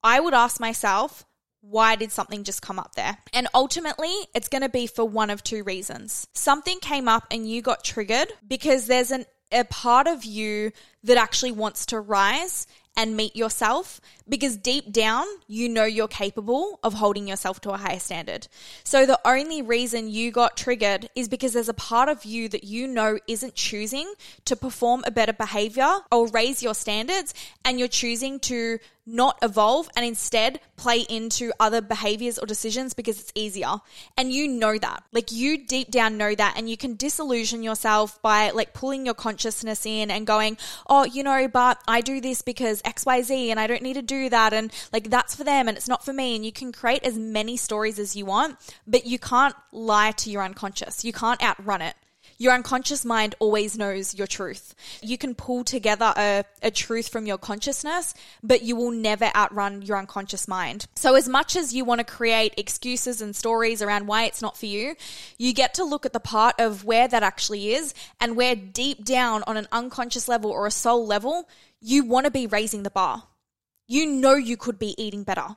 I 0.02 0.18
would 0.18 0.32
ask 0.32 0.58
myself, 0.58 1.26
why 1.60 1.94
did 1.94 2.10
something 2.10 2.42
just 2.42 2.62
come 2.62 2.78
up 2.78 2.94
there? 2.94 3.18
And 3.34 3.48
ultimately, 3.52 4.14
it's 4.34 4.48
going 4.48 4.62
to 4.62 4.70
be 4.70 4.86
for 4.86 5.04
one 5.04 5.28
of 5.28 5.42
two 5.42 5.62
reasons. 5.62 6.26
Something 6.32 6.78
came 6.80 7.06
up 7.06 7.26
and 7.30 7.46
you 7.46 7.60
got 7.60 7.84
triggered 7.84 8.32
because 8.48 8.86
there's 8.86 9.10
an 9.10 9.26
a 9.54 9.64
part 9.64 10.06
of 10.06 10.24
you 10.24 10.72
that 11.04 11.16
actually 11.16 11.52
wants 11.52 11.86
to 11.86 12.00
rise 12.00 12.66
and 12.96 13.16
meet 13.16 13.34
yourself 13.34 14.00
because 14.28 14.56
deep 14.56 14.92
down, 14.92 15.26
you 15.46 15.68
know 15.68 15.84
you're 15.84 16.08
capable 16.08 16.78
of 16.82 16.94
holding 16.94 17.26
yourself 17.26 17.60
to 17.60 17.70
a 17.70 17.76
higher 17.76 17.98
standard. 17.98 18.46
So 18.84 19.04
the 19.04 19.20
only 19.24 19.62
reason 19.62 20.08
you 20.08 20.30
got 20.30 20.56
triggered 20.56 21.10
is 21.14 21.28
because 21.28 21.52
there's 21.52 21.68
a 21.68 21.74
part 21.74 22.08
of 22.08 22.24
you 22.24 22.48
that 22.48 22.64
you 22.64 22.86
know 22.86 23.18
isn't 23.26 23.54
choosing 23.54 24.12
to 24.44 24.56
perform 24.56 25.02
a 25.06 25.10
better 25.10 25.32
behavior 25.32 25.92
or 26.12 26.28
raise 26.28 26.62
your 26.62 26.74
standards 26.74 27.34
and 27.64 27.78
you're 27.78 27.88
choosing 27.88 28.38
to 28.40 28.78
not 29.06 29.38
evolve 29.42 29.88
and 29.96 30.04
instead 30.04 30.60
play 30.76 31.00
into 31.00 31.52
other 31.60 31.80
behaviors 31.80 32.38
or 32.38 32.46
decisions 32.46 32.94
because 32.94 33.20
it's 33.20 33.32
easier. 33.34 33.76
And 34.16 34.32
you 34.32 34.48
know 34.48 34.78
that. 34.78 35.04
Like 35.12 35.30
you 35.32 35.66
deep 35.66 35.90
down 35.90 36.16
know 36.16 36.34
that 36.34 36.54
and 36.56 36.68
you 36.68 36.76
can 36.76 36.96
disillusion 36.96 37.62
yourself 37.62 38.20
by 38.22 38.50
like 38.50 38.72
pulling 38.72 39.04
your 39.04 39.14
consciousness 39.14 39.86
in 39.86 40.10
and 40.10 40.26
going, 40.26 40.56
"Oh, 40.88 41.04
you 41.04 41.22
know, 41.22 41.48
but 41.48 41.80
I 41.86 42.00
do 42.00 42.20
this 42.20 42.42
because 42.42 42.82
XYZ 42.82 43.50
and 43.50 43.60
I 43.60 43.66
don't 43.66 43.82
need 43.82 43.94
to 43.94 44.02
do 44.02 44.28
that 44.30 44.52
and 44.52 44.72
like 44.92 45.10
that's 45.10 45.34
for 45.34 45.44
them 45.44 45.68
and 45.68 45.76
it's 45.76 45.88
not 45.88 46.04
for 46.04 46.12
me." 46.12 46.36
And 46.36 46.44
you 46.44 46.52
can 46.52 46.72
create 46.72 47.04
as 47.04 47.18
many 47.18 47.56
stories 47.56 47.98
as 47.98 48.16
you 48.16 48.26
want, 48.26 48.58
but 48.86 49.06
you 49.06 49.18
can't 49.18 49.54
lie 49.72 50.12
to 50.12 50.30
your 50.30 50.42
unconscious. 50.42 51.04
You 51.04 51.12
can't 51.12 51.42
outrun 51.42 51.82
it. 51.82 51.94
Your 52.38 52.52
unconscious 52.52 53.04
mind 53.04 53.34
always 53.38 53.78
knows 53.78 54.14
your 54.14 54.26
truth. 54.26 54.74
You 55.02 55.16
can 55.16 55.34
pull 55.34 55.64
together 55.64 56.12
a, 56.16 56.44
a 56.62 56.70
truth 56.70 57.08
from 57.08 57.26
your 57.26 57.38
consciousness, 57.38 58.14
but 58.42 58.62
you 58.62 58.76
will 58.76 58.90
never 58.90 59.30
outrun 59.34 59.82
your 59.82 59.98
unconscious 59.98 60.48
mind. 60.48 60.86
So, 60.96 61.14
as 61.14 61.28
much 61.28 61.56
as 61.56 61.72
you 61.72 61.84
want 61.84 62.00
to 62.00 62.04
create 62.04 62.54
excuses 62.56 63.20
and 63.20 63.34
stories 63.34 63.82
around 63.82 64.06
why 64.06 64.24
it's 64.24 64.42
not 64.42 64.56
for 64.56 64.66
you, 64.66 64.96
you 65.38 65.52
get 65.52 65.74
to 65.74 65.84
look 65.84 66.04
at 66.04 66.12
the 66.12 66.20
part 66.20 66.56
of 66.58 66.84
where 66.84 67.08
that 67.08 67.22
actually 67.22 67.74
is 67.74 67.94
and 68.20 68.36
where 68.36 68.54
deep 68.54 69.04
down 69.04 69.44
on 69.46 69.56
an 69.56 69.68
unconscious 69.70 70.28
level 70.28 70.50
or 70.50 70.66
a 70.66 70.70
soul 70.70 71.06
level, 71.06 71.48
you 71.80 72.04
want 72.04 72.24
to 72.24 72.30
be 72.30 72.46
raising 72.46 72.82
the 72.82 72.90
bar. 72.90 73.24
You 73.86 74.06
know 74.06 74.34
you 74.34 74.56
could 74.56 74.78
be 74.78 75.00
eating 75.02 75.24
better. 75.24 75.56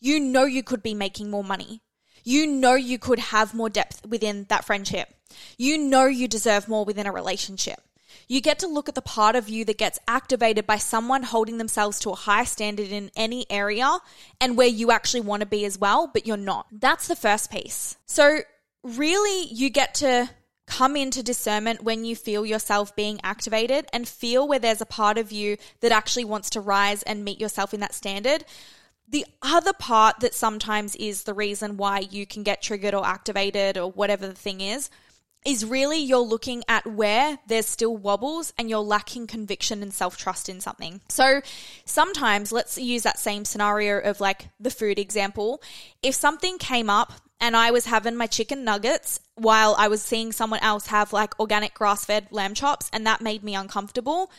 You 0.00 0.20
know 0.20 0.44
you 0.44 0.62
could 0.62 0.82
be 0.82 0.94
making 0.94 1.30
more 1.30 1.44
money. 1.44 1.80
You 2.28 2.46
know 2.46 2.74
you 2.74 2.98
could 2.98 3.20
have 3.20 3.54
more 3.54 3.70
depth 3.70 4.06
within 4.06 4.44
that 4.50 4.66
friendship. 4.66 5.08
You 5.56 5.78
know 5.78 6.04
you 6.04 6.28
deserve 6.28 6.68
more 6.68 6.84
within 6.84 7.06
a 7.06 7.10
relationship. 7.10 7.80
You 8.28 8.42
get 8.42 8.58
to 8.58 8.66
look 8.66 8.86
at 8.86 8.94
the 8.94 9.00
part 9.00 9.34
of 9.34 9.48
you 9.48 9.64
that 9.64 9.78
gets 9.78 9.98
activated 10.06 10.66
by 10.66 10.76
someone 10.76 11.22
holding 11.22 11.56
themselves 11.56 11.98
to 12.00 12.10
a 12.10 12.14
high 12.14 12.44
standard 12.44 12.88
in 12.88 13.10
any 13.16 13.46
area 13.48 13.98
and 14.42 14.58
where 14.58 14.66
you 14.66 14.90
actually 14.90 15.22
want 15.22 15.40
to 15.40 15.46
be 15.46 15.64
as 15.64 15.78
well, 15.78 16.06
but 16.06 16.26
you're 16.26 16.36
not. 16.36 16.66
That's 16.70 17.08
the 17.08 17.16
first 17.16 17.50
piece. 17.50 17.96
So, 18.04 18.40
really, 18.82 19.46
you 19.46 19.70
get 19.70 19.94
to 19.94 20.28
come 20.66 20.96
into 20.96 21.22
discernment 21.22 21.82
when 21.82 22.04
you 22.04 22.14
feel 22.14 22.44
yourself 22.44 22.94
being 22.94 23.18
activated 23.24 23.86
and 23.90 24.06
feel 24.06 24.46
where 24.46 24.58
there's 24.58 24.82
a 24.82 24.86
part 24.86 25.16
of 25.16 25.32
you 25.32 25.56
that 25.80 25.92
actually 25.92 26.26
wants 26.26 26.50
to 26.50 26.60
rise 26.60 27.02
and 27.04 27.24
meet 27.24 27.40
yourself 27.40 27.72
in 27.72 27.80
that 27.80 27.94
standard. 27.94 28.44
The 29.10 29.24
other 29.40 29.72
part 29.72 30.20
that 30.20 30.34
sometimes 30.34 30.94
is 30.96 31.22
the 31.22 31.34
reason 31.34 31.78
why 31.78 32.00
you 32.00 32.26
can 32.26 32.42
get 32.42 32.60
triggered 32.60 32.94
or 32.94 33.06
activated 33.06 33.78
or 33.78 33.90
whatever 33.90 34.26
the 34.26 34.34
thing 34.34 34.60
is 34.60 34.90
is 35.46 35.64
really 35.64 35.98
you're 35.98 36.18
looking 36.18 36.62
at 36.68 36.86
where 36.86 37.38
there's 37.46 37.66
still 37.66 37.96
wobbles 37.96 38.52
and 38.58 38.68
you're 38.68 38.80
lacking 38.80 39.26
conviction 39.26 39.82
and 39.82 39.94
self 39.94 40.16
trust 40.16 40.48
in 40.48 40.60
something. 40.60 41.00
So 41.08 41.40
sometimes, 41.84 42.52
let's 42.52 42.76
use 42.76 43.04
that 43.04 43.18
same 43.18 43.44
scenario 43.44 43.98
of 44.00 44.20
like 44.20 44.48
the 44.60 44.70
food 44.70 44.98
example. 44.98 45.62
If 46.02 46.14
something 46.14 46.58
came 46.58 46.90
up 46.90 47.12
and 47.40 47.56
I 47.56 47.70
was 47.70 47.86
having 47.86 48.16
my 48.16 48.26
chicken 48.26 48.64
nuggets 48.64 49.20
while 49.36 49.74
I 49.78 49.88
was 49.88 50.02
seeing 50.02 50.32
someone 50.32 50.60
else 50.60 50.88
have 50.88 51.12
like 51.12 51.38
organic 51.38 51.72
grass 51.72 52.04
fed 52.04 52.28
lamb 52.30 52.54
chops 52.54 52.90
and 52.92 53.06
that 53.06 53.20
made 53.20 53.42
me 53.42 53.54
uncomfortable. 53.54 54.30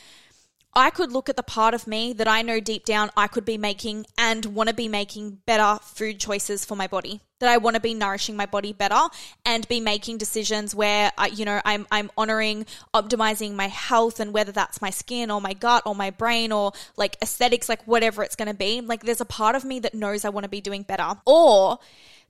I 0.74 0.92
could 0.92 1.12
look 1.12 1.30
at 1.30 1.36
the 1.36 1.44
part 1.44 1.74
of 1.74 1.88
me 1.88 2.14
that 2.14 2.28
I 2.28 2.42
know 2.42 2.60
deep 2.60 2.86
down 2.86 3.10
I 3.18 3.28
could 3.28 3.46
be 3.46 3.58
making 3.58 4.06
and 4.18 4.46
want 4.46 4.70
to 4.70 4.76
be 4.76 4.88
making 4.88 5.40
better 5.46 5.80
food 5.84 6.20
choices 6.20 6.64
for 6.66 6.76
my 6.76 6.88
body. 6.88 7.22
that 7.40 7.50
I 7.50 7.58
want 7.58 7.76
to 7.76 7.80
be 7.80 7.94
nourishing 7.94 8.36
my 8.36 8.46
body 8.46 8.74
better 8.74 9.00
and 9.46 9.68
be 9.68 9.80
making 9.80 10.18
decisions 10.18 10.76
where 10.76 11.12
I, 11.18 11.28
you 11.28 11.46
know 11.46 11.62
I'm 11.66 11.88
I'm 11.90 12.12
honoring 12.18 12.66
optimizing 12.94 13.54
my 13.54 13.68
health 13.68 14.20
and 14.20 14.34
whether 14.34 14.52
that's 14.52 14.82
my 14.82 14.90
skin 14.90 15.32
or 15.32 15.42
my 15.42 15.54
gut 15.54 15.84
or 15.86 15.96
my 15.96 16.10
brain 16.12 16.52
or 16.52 16.74
like 16.98 17.18
aesthetics 17.22 17.70
like 17.70 17.84
whatever 17.86 18.24
it's 18.24 18.36
going 18.36 18.50
to 18.50 18.54
be 18.54 18.82
like 18.82 19.04
there's 19.04 19.22
a 19.22 19.26
part 19.26 19.56
of 19.56 19.64
me 19.64 19.80
that 19.80 19.94
knows 19.94 20.26
I 20.26 20.30
want 20.30 20.44
to 20.44 20.50
be 20.50 20.62
doing 20.62 20.84
better 20.84 21.16
or 21.26 21.80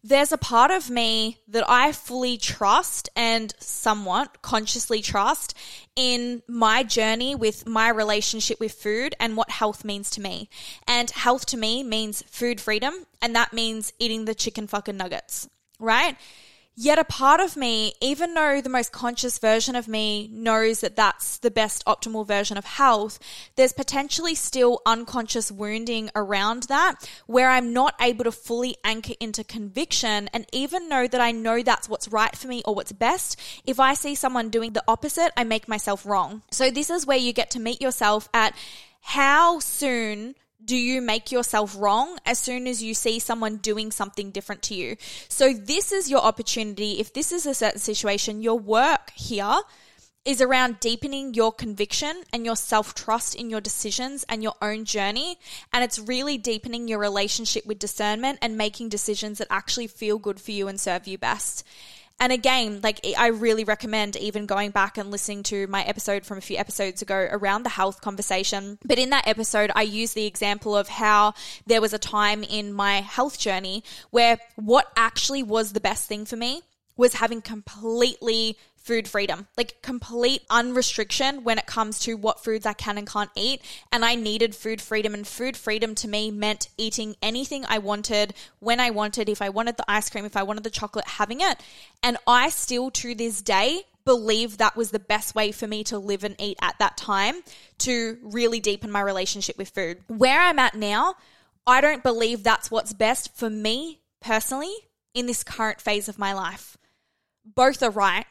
there's 0.03 0.31
a 0.31 0.37
part 0.37 0.71
of 0.71 0.89
me 0.89 1.39
that 1.47 1.63
I 1.67 1.91
fully 1.91 2.37
trust 2.37 3.09
and 3.15 3.53
somewhat 3.59 4.41
consciously 4.41 5.01
trust 5.01 5.53
in 5.95 6.41
my 6.47 6.83
journey 6.83 7.35
with 7.35 7.67
my 7.67 7.89
relationship 7.89 8.59
with 8.59 8.71
food 8.71 9.15
and 9.19 9.35
what 9.35 9.49
health 9.49 9.83
means 9.83 10.09
to 10.11 10.21
me. 10.21 10.49
And 10.87 11.09
health 11.09 11.45
to 11.47 11.57
me 11.57 11.83
means 11.83 12.23
food 12.23 12.61
freedom, 12.61 12.93
and 13.21 13.35
that 13.35 13.53
means 13.53 13.91
eating 13.99 14.25
the 14.25 14.35
chicken 14.35 14.67
fucking 14.67 14.97
nuggets, 14.97 15.49
right? 15.79 16.15
Yet 16.81 16.97
a 16.97 17.03
part 17.03 17.41
of 17.41 17.57
me, 17.57 17.93
even 17.99 18.35
though 18.35 18.61
the 18.61 18.69
most 18.69 18.93
conscious 18.93 19.37
version 19.37 19.75
of 19.75 19.89
me 19.89 20.29
knows 20.31 20.79
that 20.79 20.95
that's 20.95 21.35
the 21.35 21.51
best 21.51 21.83
optimal 21.83 22.25
version 22.25 22.57
of 22.57 22.63
health, 22.63 23.19
there's 23.57 23.73
potentially 23.73 24.33
still 24.33 24.79
unconscious 24.85 25.51
wounding 25.51 26.09
around 26.15 26.63
that 26.69 27.05
where 27.27 27.49
I'm 27.49 27.73
not 27.73 27.95
able 27.99 28.23
to 28.23 28.31
fully 28.31 28.77
anchor 28.85 29.15
into 29.19 29.43
conviction 29.43 30.29
and 30.33 30.45
even 30.53 30.87
know 30.87 31.05
that 31.05 31.19
I 31.19 31.31
know 31.31 31.61
that's 31.63 31.89
what's 31.89 32.07
right 32.07 32.33
for 32.33 32.47
me 32.47 32.61
or 32.63 32.73
what's 32.73 32.93
best. 32.93 33.37
If 33.65 33.81
I 33.81 33.93
see 33.93 34.15
someone 34.15 34.49
doing 34.49 34.71
the 34.71 34.83
opposite, 34.87 35.33
I 35.35 35.43
make 35.43 35.67
myself 35.67 36.05
wrong. 36.05 36.43
So 36.49 36.71
this 36.71 36.89
is 36.89 37.05
where 37.05 37.17
you 37.17 37.33
get 37.33 37.51
to 37.51 37.59
meet 37.59 37.81
yourself 37.81 38.29
at 38.33 38.55
how 39.01 39.59
soon 39.59 40.33
do 40.63 40.75
you 40.75 41.01
make 41.01 41.31
yourself 41.31 41.75
wrong 41.77 42.17
as 42.25 42.37
soon 42.37 42.67
as 42.67 42.83
you 42.83 42.93
see 42.93 43.19
someone 43.19 43.57
doing 43.57 43.91
something 43.91 44.31
different 44.31 44.61
to 44.63 44.75
you? 44.75 44.97
So, 45.27 45.53
this 45.53 45.91
is 45.91 46.09
your 46.09 46.21
opportunity. 46.21 46.99
If 46.99 47.13
this 47.13 47.31
is 47.31 47.45
a 47.45 47.53
certain 47.53 47.79
situation, 47.79 48.41
your 48.41 48.59
work 48.59 49.11
here 49.11 49.59
is 50.25 50.41
around 50.41 50.79
deepening 50.79 51.33
your 51.33 51.51
conviction 51.51 52.23
and 52.33 52.45
your 52.45 52.55
self 52.55 52.93
trust 52.93 53.35
in 53.35 53.49
your 53.49 53.61
decisions 53.61 54.25
and 54.27 54.43
your 54.43 54.53
own 54.61 54.85
journey. 54.85 55.39
And 55.71 55.83
it's 55.83 55.97
really 55.97 56.37
deepening 56.37 56.87
your 56.87 56.99
relationship 56.99 57.65
with 57.65 57.79
discernment 57.79 58.39
and 58.41 58.57
making 58.57 58.89
decisions 58.89 59.37
that 59.37 59.47
actually 59.49 59.87
feel 59.87 60.19
good 60.19 60.39
for 60.39 60.51
you 60.51 60.67
and 60.67 60.79
serve 60.79 61.07
you 61.07 61.17
best. 61.17 61.65
And 62.19 62.33
again, 62.33 62.81
like 62.83 62.99
I 63.17 63.27
really 63.27 63.63
recommend 63.63 64.17
even 64.17 64.45
going 64.45 64.71
back 64.71 64.97
and 64.97 65.09
listening 65.09 65.43
to 65.43 65.67
my 65.67 65.83
episode 65.83 66.25
from 66.25 66.37
a 66.37 66.41
few 66.41 66.57
episodes 66.57 67.01
ago 67.01 67.27
around 67.31 67.63
the 67.63 67.69
health 67.69 68.01
conversation. 68.01 68.77
But 68.85 68.99
in 68.99 69.11
that 69.11 69.27
episode, 69.27 69.71
I 69.73 69.83
used 69.83 70.15
the 70.15 70.25
example 70.25 70.75
of 70.75 70.89
how 70.89 71.33
there 71.65 71.81
was 71.81 71.93
a 71.93 71.99
time 71.99 72.43
in 72.43 72.73
my 72.73 73.01
health 73.01 73.39
journey 73.39 73.83
where 74.11 74.37
what 74.55 74.91
actually 74.97 75.43
was 75.43 75.71
the 75.71 75.79
best 75.79 76.07
thing 76.07 76.25
for 76.25 76.35
me 76.35 76.61
was 76.97 77.13
having 77.13 77.41
completely 77.41 78.57
food 78.89 79.07
freedom, 79.07 79.47
like 79.55 79.79
complete 79.83 80.41
unrestriction 80.49 81.43
when 81.43 81.59
it 81.59 81.67
comes 81.67 81.99
to 81.99 82.15
what 82.15 82.43
foods 82.43 82.65
I 82.65 82.73
can 82.73 82.97
and 82.97 83.07
can't 83.07 83.29
eat. 83.35 83.61
And 83.91 84.03
I 84.03 84.15
needed 84.15 84.55
food 84.55 84.81
freedom. 84.81 85.13
And 85.13 85.27
food 85.27 85.55
freedom 85.55 85.93
to 85.93 86.07
me 86.07 86.31
meant 86.31 86.69
eating 86.75 87.15
anything 87.21 87.63
I 87.69 87.77
wanted, 87.77 88.33
when 88.57 88.79
I 88.79 88.89
wanted, 88.89 89.29
if 89.29 89.43
I 89.43 89.49
wanted 89.49 89.77
the 89.77 89.85
ice 89.87 90.09
cream, 90.09 90.25
if 90.25 90.35
I 90.35 90.41
wanted 90.41 90.63
the 90.63 90.71
chocolate, 90.71 91.05
having 91.07 91.39
it. 91.39 91.61
And 92.01 92.17
I 92.25 92.49
still 92.49 92.89
to 92.89 93.13
this 93.13 93.43
day 93.43 93.83
believe 94.05 94.57
that 94.57 94.75
was 94.75 94.89
the 94.89 94.97
best 94.97 95.35
way 95.35 95.51
for 95.51 95.67
me 95.67 95.83
to 95.83 95.99
live 95.99 96.23
and 96.23 96.35
eat 96.41 96.57
at 96.59 96.79
that 96.79 96.97
time 96.97 97.35
to 97.79 98.17
really 98.23 98.59
deepen 98.59 98.89
my 98.89 99.01
relationship 99.01 99.55
with 99.55 99.69
food. 99.69 99.99
Where 100.07 100.41
I'm 100.41 100.57
at 100.57 100.73
now, 100.73 101.13
I 101.67 101.79
don't 101.79 102.01
believe 102.01 102.41
that's 102.41 102.71
what's 102.71 102.93
best 102.93 103.37
for 103.37 103.51
me 103.51 103.99
personally 104.19 104.73
in 105.13 105.27
this 105.27 105.43
current 105.43 105.79
phase 105.79 106.09
of 106.09 106.17
my 106.17 106.33
life. 106.33 106.75
Both 107.45 107.83
are 107.83 107.91
right. 107.91 108.25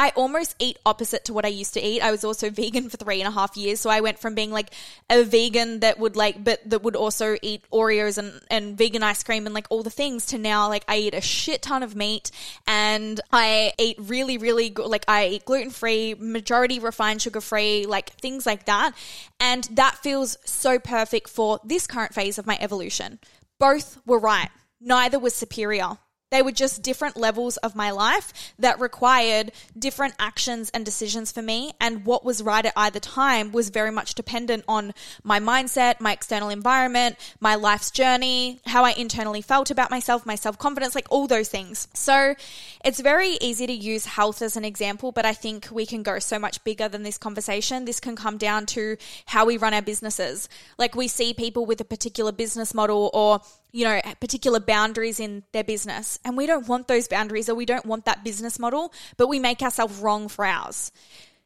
I 0.00 0.14
almost 0.16 0.56
eat 0.58 0.78
opposite 0.86 1.26
to 1.26 1.34
what 1.34 1.44
I 1.44 1.48
used 1.48 1.74
to 1.74 1.80
eat. 1.82 2.00
I 2.00 2.10
was 2.10 2.24
also 2.24 2.48
vegan 2.48 2.88
for 2.88 2.96
three 2.96 3.20
and 3.20 3.28
a 3.28 3.30
half 3.30 3.54
years. 3.54 3.80
So 3.80 3.90
I 3.90 4.00
went 4.00 4.18
from 4.18 4.34
being 4.34 4.50
like 4.50 4.72
a 5.10 5.24
vegan 5.24 5.80
that 5.80 5.98
would 5.98 6.16
like, 6.16 6.42
but 6.42 6.58
that 6.70 6.82
would 6.82 6.96
also 6.96 7.36
eat 7.42 7.66
Oreos 7.70 8.16
and, 8.16 8.40
and 8.50 8.78
vegan 8.78 9.02
ice 9.02 9.22
cream 9.22 9.44
and 9.44 9.54
like 9.54 9.66
all 9.68 9.82
the 9.82 9.90
things 9.90 10.24
to 10.26 10.38
now 10.38 10.68
like 10.70 10.86
I 10.88 10.96
eat 10.96 11.12
a 11.12 11.20
shit 11.20 11.60
ton 11.60 11.82
of 11.82 11.94
meat 11.94 12.30
and 12.66 13.20
I 13.30 13.74
eat 13.76 13.98
really, 14.00 14.38
really 14.38 14.70
good. 14.70 14.86
Like 14.86 15.04
I 15.06 15.26
eat 15.26 15.44
gluten 15.44 15.70
free, 15.70 16.14
majority 16.14 16.78
refined 16.78 17.20
sugar 17.20 17.42
free, 17.42 17.84
like 17.84 18.08
things 18.08 18.46
like 18.46 18.64
that. 18.64 18.92
And 19.38 19.64
that 19.64 19.96
feels 19.96 20.38
so 20.46 20.78
perfect 20.78 21.28
for 21.28 21.60
this 21.62 21.86
current 21.86 22.14
phase 22.14 22.38
of 22.38 22.46
my 22.46 22.56
evolution. 22.58 23.18
Both 23.58 24.00
were 24.06 24.18
right. 24.18 24.48
Neither 24.80 25.18
was 25.18 25.34
superior. 25.34 25.98
They 26.30 26.42
were 26.42 26.52
just 26.52 26.82
different 26.82 27.16
levels 27.16 27.56
of 27.58 27.74
my 27.74 27.90
life 27.90 28.32
that 28.58 28.78
required 28.78 29.50
different 29.76 30.14
actions 30.18 30.70
and 30.72 30.84
decisions 30.84 31.32
for 31.32 31.42
me. 31.42 31.72
And 31.80 32.04
what 32.04 32.24
was 32.24 32.40
right 32.40 32.64
at 32.64 32.72
either 32.76 33.00
time 33.00 33.50
was 33.50 33.70
very 33.70 33.90
much 33.90 34.14
dependent 34.14 34.64
on 34.68 34.94
my 35.24 35.40
mindset, 35.40 36.00
my 36.00 36.12
external 36.12 36.48
environment, 36.48 37.16
my 37.40 37.56
life's 37.56 37.90
journey, 37.90 38.60
how 38.66 38.84
I 38.84 38.92
internally 38.92 39.42
felt 39.42 39.72
about 39.72 39.90
myself, 39.90 40.24
my 40.24 40.36
self 40.36 40.56
confidence, 40.56 40.94
like 40.94 41.08
all 41.10 41.26
those 41.26 41.48
things. 41.48 41.88
So 41.94 42.36
it's 42.84 43.00
very 43.00 43.30
easy 43.40 43.66
to 43.66 43.72
use 43.72 44.06
health 44.06 44.40
as 44.40 44.56
an 44.56 44.64
example, 44.64 45.10
but 45.10 45.26
I 45.26 45.34
think 45.34 45.68
we 45.72 45.84
can 45.84 46.04
go 46.04 46.20
so 46.20 46.38
much 46.38 46.62
bigger 46.62 46.88
than 46.88 47.02
this 47.02 47.18
conversation. 47.18 47.86
This 47.86 47.98
can 47.98 48.14
come 48.14 48.38
down 48.38 48.66
to 48.66 48.96
how 49.26 49.46
we 49.46 49.56
run 49.56 49.74
our 49.74 49.82
businesses. 49.82 50.48
Like 50.78 50.94
we 50.94 51.08
see 51.08 51.34
people 51.34 51.66
with 51.66 51.80
a 51.80 51.84
particular 51.84 52.30
business 52.30 52.72
model 52.72 53.10
or 53.12 53.40
you 53.72 53.84
know, 53.84 54.00
particular 54.20 54.60
boundaries 54.60 55.20
in 55.20 55.42
their 55.52 55.64
business. 55.64 56.18
And 56.24 56.36
we 56.36 56.46
don't 56.46 56.68
want 56.68 56.88
those 56.88 57.08
boundaries 57.08 57.48
or 57.48 57.54
we 57.54 57.66
don't 57.66 57.86
want 57.86 58.04
that 58.04 58.24
business 58.24 58.58
model, 58.58 58.92
but 59.16 59.28
we 59.28 59.38
make 59.38 59.62
ourselves 59.62 59.98
wrong 59.98 60.28
for 60.28 60.44
ours. 60.44 60.92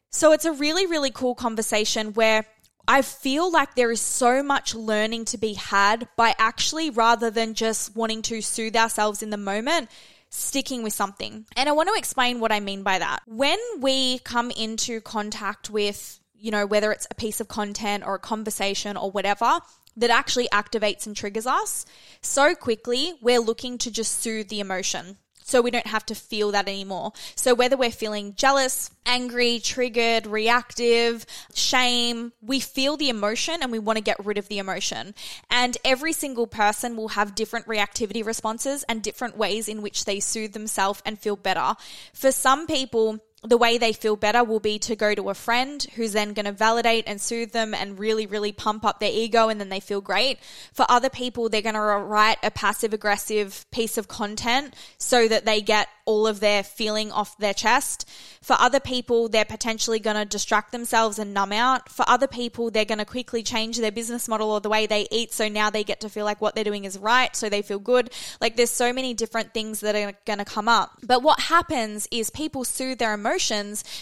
So 0.09 0.31
it's 0.31 0.45
a 0.45 0.51
really, 0.51 0.85
really 0.87 1.11
cool 1.11 1.35
conversation 1.35 2.13
where 2.13 2.45
I 2.87 3.01
feel 3.01 3.51
like 3.51 3.75
there 3.75 3.91
is 3.91 4.01
so 4.01 4.43
much 4.43 4.75
learning 4.75 5.25
to 5.25 5.37
be 5.37 5.53
had 5.53 6.07
by 6.15 6.35
actually, 6.37 6.89
rather 6.89 7.31
than 7.31 7.53
just 7.53 7.95
wanting 7.95 8.21
to 8.23 8.41
soothe 8.41 8.75
ourselves 8.75 9.23
in 9.23 9.31
the 9.31 9.37
moment, 9.37 9.89
sticking 10.29 10.83
with 10.83 10.93
something. 10.93 11.45
And 11.55 11.67
I 11.67 11.71
want 11.71 11.89
to 11.89 11.97
explain 11.97 12.39
what 12.39 12.51
I 12.51 12.59
mean 12.59 12.83
by 12.83 12.99
that. 12.99 13.23
When 13.25 13.57
we 13.79 14.19
come 14.19 14.51
into 14.51 15.01
contact 15.01 15.69
with, 15.69 16.19
you 16.33 16.51
know, 16.51 16.65
whether 16.65 16.91
it's 16.91 17.07
a 17.09 17.15
piece 17.15 17.39
of 17.39 17.47
content 17.47 18.03
or 18.05 18.15
a 18.15 18.19
conversation 18.19 18.97
or 18.97 19.09
whatever, 19.09 19.59
that 19.97 20.09
actually 20.09 20.47
activates 20.49 21.05
and 21.05 21.15
triggers 21.15 21.47
us 21.47 21.85
so 22.25 22.55
quickly, 22.55 23.13
we're 23.21 23.39
looking 23.39 23.77
to 23.79 23.91
just 23.91 24.19
soothe 24.19 24.49
the 24.49 24.59
emotion. 24.59 25.17
So 25.43 25.61
we 25.61 25.69
don't 25.69 25.85
have 25.85 26.07
to 26.07 26.15
feel 26.15 26.51
that 26.51 26.67
anymore. 26.67 27.13
So 27.35 27.53
whether 27.53 27.77
we're 27.77 27.91
feeling 27.91 28.33
jealous, 28.33 28.89
angry, 29.05 29.59
triggered, 29.59 30.25
reactive, 30.25 31.23
shame, 31.53 32.33
we 32.41 32.59
feel 32.59 32.97
the 32.97 33.09
emotion 33.09 33.59
and 33.61 33.71
we 33.71 33.77
want 33.77 33.97
to 33.97 34.03
get 34.03 34.25
rid 34.25 34.39
of 34.39 34.47
the 34.47 34.57
emotion. 34.57 35.13
And 35.51 35.77
every 35.85 36.13
single 36.13 36.47
person 36.47 36.97
will 36.97 37.09
have 37.09 37.35
different 37.35 37.67
reactivity 37.67 38.25
responses 38.25 38.81
and 38.89 39.03
different 39.03 39.37
ways 39.37 39.69
in 39.69 39.83
which 39.83 40.05
they 40.05 40.19
soothe 40.19 40.53
themselves 40.53 41.03
and 41.05 41.19
feel 41.19 41.35
better. 41.35 41.75
For 42.11 42.31
some 42.31 42.65
people, 42.65 43.19
the 43.47 43.57
way 43.57 43.77
they 43.77 43.93
feel 43.93 44.15
better 44.15 44.43
will 44.43 44.59
be 44.59 44.79
to 44.79 44.95
go 44.95 45.13
to 45.13 45.29
a 45.29 45.33
friend 45.33 45.85
who's 45.95 46.13
then 46.13 46.33
going 46.33 46.45
to 46.45 46.51
validate 46.51 47.05
and 47.07 47.21
soothe 47.21 47.51
them 47.51 47.73
and 47.73 47.99
really, 47.99 48.25
really 48.25 48.51
pump 48.51 48.83
up 48.83 48.99
their 48.99 49.11
ego 49.11 49.49
and 49.49 49.59
then 49.59 49.69
they 49.69 49.79
feel 49.79 50.01
great. 50.01 50.39
For 50.73 50.85
other 50.89 51.09
people, 51.09 51.49
they're 51.49 51.61
going 51.61 51.75
to 51.75 51.81
write 51.81 52.37
a 52.43 52.51
passive 52.51 52.93
aggressive 52.93 53.65
piece 53.71 53.97
of 53.97 54.07
content 54.07 54.73
so 54.97 55.27
that 55.27 55.45
they 55.45 55.61
get 55.61 55.87
all 56.05 56.27
of 56.27 56.39
their 56.39 56.63
feeling 56.63 57.11
off 57.11 57.37
their 57.37 57.53
chest. 57.53 58.07
For 58.41 58.55
other 58.59 58.79
people, 58.79 59.27
they're 59.27 59.45
potentially 59.45 59.99
going 59.99 60.17
to 60.17 60.25
distract 60.25 60.71
themselves 60.71 61.19
and 61.19 61.33
numb 61.33 61.51
out. 61.51 61.89
For 61.89 62.05
other 62.07 62.27
people, 62.27 62.69
they're 62.69 62.85
going 62.85 62.99
to 62.99 63.05
quickly 63.05 63.41
change 63.43 63.77
their 63.77 63.91
business 63.91 64.27
model 64.27 64.51
or 64.51 64.61
the 64.61 64.69
way 64.69 64.85
they 64.85 65.07
eat. 65.11 65.33
So 65.33 65.49
now 65.49 65.69
they 65.69 65.83
get 65.83 66.01
to 66.01 66.09
feel 66.09 66.25
like 66.25 66.41
what 66.41 66.55
they're 66.55 66.63
doing 66.63 66.85
is 66.85 66.97
right. 66.97 67.35
So 67.35 67.49
they 67.49 67.61
feel 67.61 67.79
good. 67.79 68.11
Like 68.39 68.55
there's 68.55 68.69
so 68.69 68.93
many 68.93 69.13
different 69.13 69.53
things 69.53 69.79
that 69.79 69.95
are 69.95 70.13
going 70.25 70.39
to 70.39 70.45
come 70.45 70.67
up. 70.67 70.91
But 71.01 71.23
what 71.23 71.39
happens 71.39 72.07
is 72.11 72.29
people 72.29 72.63
soothe 72.63 72.99
their 72.99 73.13
emotions. 73.13 73.34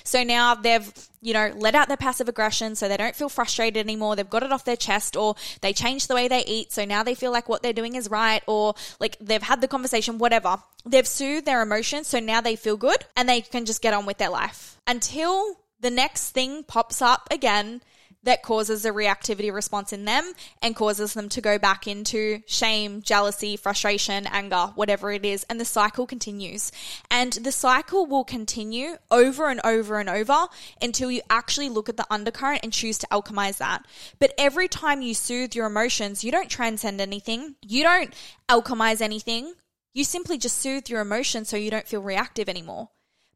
So 0.04 0.24
now 0.24 0.56
they've 0.56 0.92
you 1.24 1.34
know, 1.34 1.54
let 1.56 1.74
out 1.74 1.88
their 1.88 1.98
passive 1.98 2.28
aggression 2.28 2.76
so 2.76 2.88
they 2.88 2.98
don't 2.98 3.16
feel 3.16 3.30
frustrated 3.30 3.78
anymore. 3.78 4.16
They've 4.16 4.30
got 4.30 4.44
it 4.44 4.52
off 4.52 4.66
their 4.66 4.76
chest 4.76 5.16
or 5.16 5.36
they 5.62 5.72
change 5.72 6.08
the 6.08 6.16
way 6.16 6.28
they 6.28 6.44
eat. 6.44 6.74
So 6.74 6.84
now 6.84 7.02
they 7.02 7.16
feel 7.16 7.32
like 7.32 7.48
what 7.48 7.64
they're 7.64 7.72
doing 7.72 7.96
is 7.96 8.10
right 8.10 8.44
or 8.46 8.76
like 9.00 9.18
they've 9.20 9.42
had 9.42 9.62
the 9.62 9.70
conversation, 9.70 10.18
whatever. 10.18 10.58
They've 10.86 11.08
soothed 11.08 11.46
their 11.46 11.62
emotions. 11.62 12.08
So 12.08 12.20
now 12.20 12.42
they 12.42 12.58
feel 12.58 12.76
good 12.76 13.06
and 13.16 13.28
they 13.28 13.40
can 13.40 13.64
just 13.64 13.82
get 13.82 13.94
on 13.94 14.06
with 14.06 14.18
their 14.18 14.30
life 14.30 14.78
until 14.86 15.58
the 15.80 15.90
next 15.90 16.32
thing 16.32 16.64
pops 16.64 17.02
up 17.02 17.28
again 17.32 17.82
that 18.24 18.44
causes 18.44 18.86
a 18.86 18.92
reactivity 18.92 19.54
response 19.54 19.94
in 19.94 20.06
them 20.06 20.34
and 20.62 20.76
causes 20.76 21.14
them 21.14 21.30
to 21.30 21.42
go 21.42 21.60
back 21.60 21.88
into 21.88 22.42
shame, 22.46 23.02
jealousy, 23.02 23.58
frustration, 23.58 24.28
anger, 24.28 24.72
whatever 24.76 25.12
it 25.12 25.26
is. 25.26 25.46
And 25.50 25.60
the 25.60 25.66
cycle 25.66 26.06
continues. 26.06 26.72
And 27.12 27.34
the 27.34 27.52
cycle 27.52 28.06
will 28.06 28.24
continue 28.24 28.98
over 29.12 29.50
and 29.50 29.62
over 29.64 30.00
and 30.00 30.10
over 30.10 30.48
until 30.82 31.12
you 31.12 31.22
actually 31.30 31.70
look 31.70 31.90
at 31.90 31.98
the 31.98 32.08
undercurrent 32.10 32.62
and 32.64 32.74
choose 32.74 32.98
to 33.00 33.08
alchemize 33.08 33.58
that. 33.58 33.86
But 34.20 34.34
every 34.38 34.68
time 34.68 35.02
you 35.02 35.14
soothe 35.14 35.56
your 35.56 35.68
emotions, 35.68 36.24
you 36.24 36.32
don't 36.32 36.50
transcend 36.50 37.02
anything. 37.02 37.56
You 37.62 37.84
don't 37.84 38.14
alchemize 38.50 39.02
anything 39.02 39.54
You 39.96 40.04
simply 40.04 40.40
just 40.40 40.58
soothe 40.58 40.90
your 40.90 41.02
emotions 41.02 41.50
so 41.50 41.58
you 41.58 41.70
don't 41.70 41.88
feel 41.88 42.02
reactive 42.02 42.50
anymore. 42.50 42.90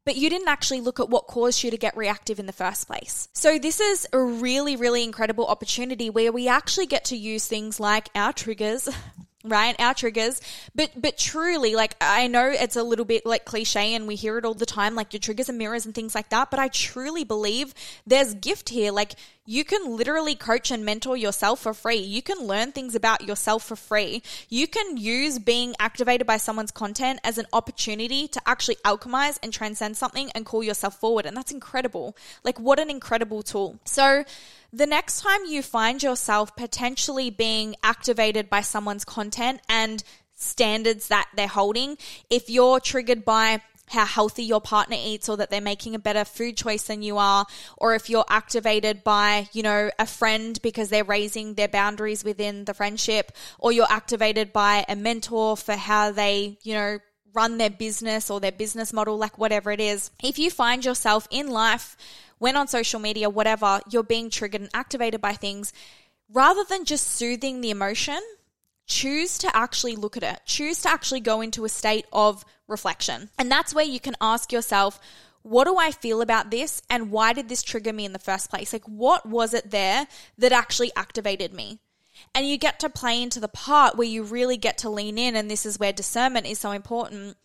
But 0.08 0.16
you 0.16 0.30
didn't 0.30 0.48
actually 0.48 0.80
look 0.80 1.00
at 1.00 1.10
what 1.10 1.26
caused 1.26 1.62
you 1.62 1.70
to 1.70 1.76
get 1.76 1.94
reactive 1.94 2.38
in 2.38 2.46
the 2.46 2.52
first 2.54 2.86
place. 2.86 3.28
So, 3.34 3.58
this 3.58 3.78
is 3.78 4.06
a 4.10 4.18
really, 4.18 4.74
really 4.74 5.04
incredible 5.04 5.46
opportunity 5.46 6.08
where 6.08 6.32
we 6.32 6.48
actually 6.48 6.86
get 6.86 7.04
to 7.06 7.14
use 7.14 7.46
things 7.46 7.78
like 7.78 8.08
our 8.14 8.32
triggers, 8.32 8.88
right? 9.44 9.76
Our 9.78 9.94
triggers. 9.94 10.40
But 10.74 10.90
but 11.00 11.16
truly, 11.16 11.74
like 11.74 11.94
I 12.00 12.26
know 12.26 12.48
it's 12.48 12.76
a 12.76 12.82
little 12.82 13.04
bit 13.04 13.24
like 13.24 13.44
cliche 13.44 13.94
and 13.94 14.06
we 14.06 14.14
hear 14.16 14.38
it 14.38 14.44
all 14.44 14.54
the 14.54 14.66
time, 14.66 14.94
like 14.94 15.12
your 15.12 15.20
triggers 15.20 15.48
and 15.48 15.58
mirrors 15.58 15.86
and 15.86 15.94
things 15.94 16.14
like 16.14 16.30
that. 16.30 16.50
But 16.50 16.60
I 16.60 16.68
truly 16.68 17.24
believe 17.24 17.74
there's 18.06 18.34
gift 18.34 18.70
here. 18.70 18.90
Like 18.90 19.14
you 19.46 19.64
can 19.64 19.96
literally 19.96 20.34
coach 20.34 20.70
and 20.70 20.84
mentor 20.84 21.16
yourself 21.16 21.60
for 21.60 21.72
free. 21.72 21.96
You 21.96 22.20
can 22.20 22.46
learn 22.46 22.72
things 22.72 22.94
about 22.94 23.26
yourself 23.26 23.64
for 23.64 23.76
free. 23.76 24.22
You 24.48 24.66
can 24.66 24.96
use 24.96 25.38
being 25.38 25.74
activated 25.78 26.26
by 26.26 26.36
someone's 26.36 26.70
content 26.70 27.20
as 27.24 27.38
an 27.38 27.46
opportunity 27.52 28.28
to 28.28 28.40
actually 28.44 28.76
alchemize 28.84 29.38
and 29.42 29.52
transcend 29.52 29.96
something 29.96 30.30
and 30.34 30.44
call 30.44 30.62
yourself 30.62 31.00
forward. 31.00 31.24
And 31.26 31.36
that's 31.36 31.52
incredible. 31.52 32.16
Like 32.44 32.58
what 32.60 32.78
an 32.78 32.90
incredible 32.90 33.42
tool. 33.42 33.78
So 33.84 34.24
the 34.72 34.86
next 34.86 35.22
time 35.22 35.40
you 35.46 35.62
find 35.62 36.02
yourself 36.02 36.54
potentially 36.56 37.30
being 37.30 37.74
activated 37.82 38.50
by 38.50 38.60
someone's 38.60 39.04
content 39.04 39.60
and 39.68 40.02
standards 40.34 41.08
that 41.08 41.28
they're 41.34 41.48
holding, 41.48 41.96
if 42.30 42.48
you're 42.50 42.80
triggered 42.80 43.24
by 43.24 43.60
how 43.90 44.04
healthy 44.04 44.42
your 44.42 44.60
partner 44.60 44.96
eats 44.98 45.28
or 45.28 45.36
that 45.38 45.50
they're 45.50 45.60
making 45.60 45.94
a 45.94 45.98
better 45.98 46.24
food 46.24 46.56
choice 46.56 46.84
than 46.84 47.02
you 47.02 47.16
are, 47.16 47.46
or 47.76 47.94
if 47.94 48.10
you're 48.10 48.24
activated 48.28 49.02
by, 49.02 49.48
you 49.52 49.62
know, 49.62 49.90
a 49.98 50.06
friend 50.06 50.60
because 50.62 50.90
they're 50.90 51.04
raising 51.04 51.54
their 51.54 51.68
boundaries 51.68 52.22
within 52.22 52.66
the 52.66 52.74
friendship, 52.74 53.32
or 53.58 53.72
you're 53.72 53.90
activated 53.90 54.52
by 54.52 54.84
a 54.88 54.94
mentor 54.94 55.56
for 55.56 55.74
how 55.74 56.12
they, 56.12 56.58
you 56.62 56.74
know, 56.74 56.98
run 57.32 57.58
their 57.58 57.70
business 57.70 58.30
or 58.30 58.40
their 58.40 58.52
business 58.52 58.92
model, 58.92 59.16
like 59.16 59.38
whatever 59.38 59.70
it 59.70 59.80
is. 59.80 60.10
If 60.22 60.38
you 60.38 60.50
find 60.50 60.84
yourself 60.84 61.26
in 61.30 61.48
life 61.48 61.96
when 62.38 62.56
on 62.56 62.68
social 62.68 63.00
media, 63.00 63.28
whatever, 63.30 63.80
you're 63.90 64.02
being 64.02 64.30
triggered 64.30 64.60
and 64.60 64.70
activated 64.74 65.20
by 65.20 65.34
things, 65.34 65.72
rather 66.32 66.64
than 66.64 66.84
just 66.84 67.06
soothing 67.06 67.60
the 67.60 67.70
emotion, 67.70 68.18
choose 68.86 69.38
to 69.38 69.56
actually 69.56 69.96
look 69.96 70.16
at 70.16 70.22
it. 70.22 70.40
Choose 70.46 70.82
to 70.82 70.90
actually 70.90 71.20
go 71.20 71.40
into 71.40 71.64
a 71.64 71.68
state 71.68 72.06
of 72.12 72.44
reflection. 72.66 73.30
And 73.38 73.50
that's 73.50 73.74
where 73.74 73.84
you 73.84 74.00
can 74.00 74.16
ask 74.20 74.52
yourself, 74.52 74.98
what 75.42 75.64
do 75.64 75.76
I 75.78 75.92
feel 75.92 76.20
about 76.20 76.50
this 76.50 76.82
and 76.90 77.10
why 77.10 77.32
did 77.32 77.48
this 77.48 77.62
trigger 77.62 77.92
me 77.92 78.04
in 78.04 78.12
the 78.12 78.18
first 78.18 78.50
place? 78.50 78.72
Like, 78.72 78.84
what 78.84 79.26
was 79.26 79.54
it 79.54 79.70
there 79.70 80.06
that 80.38 80.52
actually 80.52 80.90
activated 80.96 81.52
me? 81.52 81.78
And 82.34 82.46
you 82.46 82.58
get 82.58 82.80
to 82.80 82.90
play 82.90 83.22
into 83.22 83.40
the 83.40 83.48
part 83.48 83.96
where 83.96 84.08
you 84.08 84.24
really 84.24 84.56
get 84.56 84.78
to 84.78 84.90
lean 84.90 85.18
in, 85.18 85.36
and 85.36 85.50
this 85.50 85.64
is 85.64 85.78
where 85.78 85.92
discernment 85.92 86.46
is 86.46 86.58
so 86.58 86.72
important. 86.72 87.36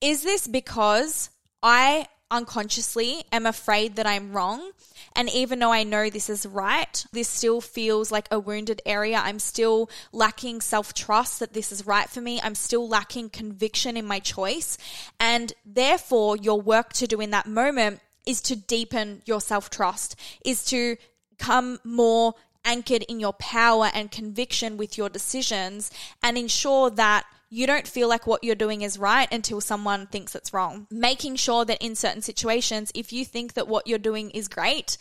Is 0.00 0.22
this 0.22 0.46
because 0.46 1.30
I 1.62 2.08
unconsciously 2.30 3.24
am 3.32 3.46
afraid 3.46 3.96
that 3.96 4.06
I'm 4.06 4.32
wrong. 4.32 4.70
And 5.14 5.28
even 5.30 5.58
though 5.58 5.72
I 5.72 5.82
know 5.82 6.10
this 6.10 6.28
is 6.28 6.46
right, 6.46 7.04
this 7.12 7.28
still 7.28 7.60
feels 7.60 8.12
like 8.12 8.28
a 8.30 8.38
wounded 8.38 8.82
area. 8.84 9.20
I'm 9.22 9.38
still 9.38 9.90
lacking 10.12 10.60
self 10.60 10.94
trust 10.94 11.40
that 11.40 11.52
this 11.52 11.72
is 11.72 11.86
right 11.86 12.08
for 12.08 12.20
me. 12.20 12.40
I'm 12.42 12.54
still 12.54 12.88
lacking 12.88 13.30
conviction 13.30 13.96
in 13.96 14.06
my 14.06 14.18
choice. 14.18 14.78
And 15.18 15.52
therefore, 15.64 16.36
your 16.36 16.60
work 16.60 16.92
to 16.94 17.06
do 17.06 17.20
in 17.20 17.30
that 17.30 17.46
moment 17.46 18.00
is 18.26 18.40
to 18.42 18.56
deepen 18.56 19.22
your 19.24 19.40
self 19.40 19.70
trust, 19.70 20.16
is 20.44 20.64
to 20.66 20.96
come 21.38 21.78
more 21.84 22.34
anchored 22.64 23.04
in 23.04 23.18
your 23.18 23.32
power 23.34 23.90
and 23.94 24.10
conviction 24.10 24.76
with 24.76 24.98
your 24.98 25.08
decisions 25.08 25.90
and 26.22 26.36
ensure 26.36 26.90
that 26.90 27.24
you 27.50 27.66
don't 27.66 27.88
feel 27.88 28.08
like 28.08 28.26
what 28.26 28.44
you're 28.44 28.54
doing 28.54 28.82
is 28.82 28.98
right 28.98 29.28
until 29.32 29.60
someone 29.60 30.06
thinks 30.06 30.34
it's 30.34 30.52
wrong. 30.52 30.86
Making 30.90 31.36
sure 31.36 31.64
that 31.64 31.82
in 31.82 31.94
certain 31.94 32.22
situations, 32.22 32.92
if 32.94 33.12
you 33.12 33.24
think 33.24 33.54
that 33.54 33.68
what 33.68 33.86
you're 33.86 33.98
doing 33.98 34.30
is 34.30 34.48
great, 34.48 34.98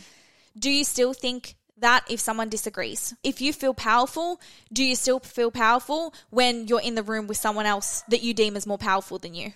do 0.57 0.69
you 0.69 0.83
still 0.83 1.13
think 1.13 1.55
that 1.77 2.05
if 2.09 2.19
someone 2.19 2.49
disagrees? 2.49 3.13
If 3.23 3.41
you 3.41 3.53
feel 3.53 3.73
powerful, 3.73 4.41
do 4.71 4.83
you 4.83 4.95
still 4.95 5.19
feel 5.19 5.51
powerful 5.51 6.13
when 6.29 6.67
you're 6.67 6.81
in 6.81 6.95
the 6.95 7.03
room 7.03 7.27
with 7.27 7.37
someone 7.37 7.65
else 7.65 8.03
that 8.09 8.23
you 8.23 8.33
deem 8.33 8.55
as 8.55 8.65
more 8.65 8.77
powerful 8.77 9.19
than 9.19 9.33
you? 9.33 9.53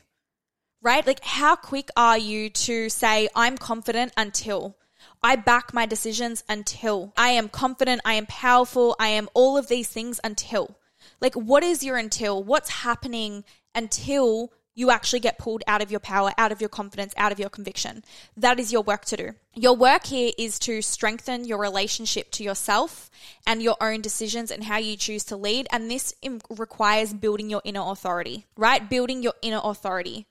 Right? 0.81 1.05
Like, 1.05 1.23
how 1.23 1.55
quick 1.55 1.89
are 1.95 2.17
you 2.17 2.49
to 2.49 2.89
say, 2.89 3.29
I'm 3.35 3.57
confident 3.57 4.13
until? 4.17 4.77
I 5.23 5.35
back 5.35 5.73
my 5.73 5.85
decisions 5.85 6.43
until 6.49 7.13
I 7.15 7.29
am 7.29 7.47
confident, 7.49 8.01
I 8.03 8.15
am 8.15 8.25
powerful, 8.25 8.95
I 8.99 9.09
am 9.09 9.29
all 9.33 9.57
of 9.57 9.67
these 9.67 9.87
things 9.87 10.19
until. 10.23 10.75
Like, 11.21 11.35
what 11.35 11.63
is 11.63 11.83
your 11.83 11.97
until? 11.97 12.43
What's 12.43 12.69
happening 12.69 13.43
until 13.75 14.51
you 14.73 14.89
actually 14.89 15.19
get 15.19 15.37
pulled 15.37 15.63
out 15.67 15.81
of 15.81 15.91
your 15.91 15.99
power, 15.99 16.31
out 16.37 16.51
of 16.51 16.61
your 16.61 16.69
confidence, 16.69 17.13
out 17.15 17.31
of 17.31 17.39
your 17.39 17.49
conviction? 17.49 18.03
That 18.35 18.59
is 18.59 18.71
your 18.71 18.81
work 18.81 19.05
to 19.05 19.17
do. 19.17 19.29
Your 19.53 19.75
work 19.75 20.07
here 20.07 20.31
is 20.37 20.57
to 20.59 20.81
strengthen 20.81 21.45
your 21.45 21.59
relationship 21.59 22.31
to 22.31 22.43
yourself 22.43 23.11
and 23.45 23.61
your 23.61 23.75
own 23.79 24.01
decisions 24.01 24.49
and 24.49 24.63
how 24.63 24.77
you 24.77 24.97
choose 24.97 25.23
to 25.25 25.37
lead. 25.37 25.67
And 25.71 25.91
this 25.91 26.15
requires 26.49 27.13
building 27.13 27.51
your 27.51 27.61
inner 27.63 27.83
authority, 27.83 28.47
right? 28.57 28.89
Building 28.89 29.21
your 29.21 29.35
inner 29.43 29.61
authority. 29.63 30.25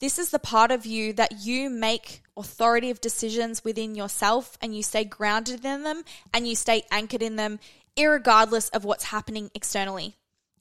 This 0.00 0.18
is 0.18 0.28
the 0.28 0.38
part 0.38 0.70
of 0.70 0.84
you 0.84 1.14
that 1.14 1.46
you 1.46 1.70
make 1.70 2.22
authoritative 2.36 3.00
decisions 3.00 3.64
within 3.64 3.94
yourself 3.94 4.58
and 4.60 4.76
you 4.76 4.82
stay 4.82 5.04
grounded 5.04 5.64
in 5.64 5.84
them 5.84 6.02
and 6.34 6.46
you 6.46 6.54
stay 6.54 6.82
anchored 6.90 7.22
in 7.22 7.36
them, 7.36 7.58
regardless 7.98 8.68
of 8.70 8.84
what's 8.84 9.04
happening 9.04 9.50
externally 9.54 10.16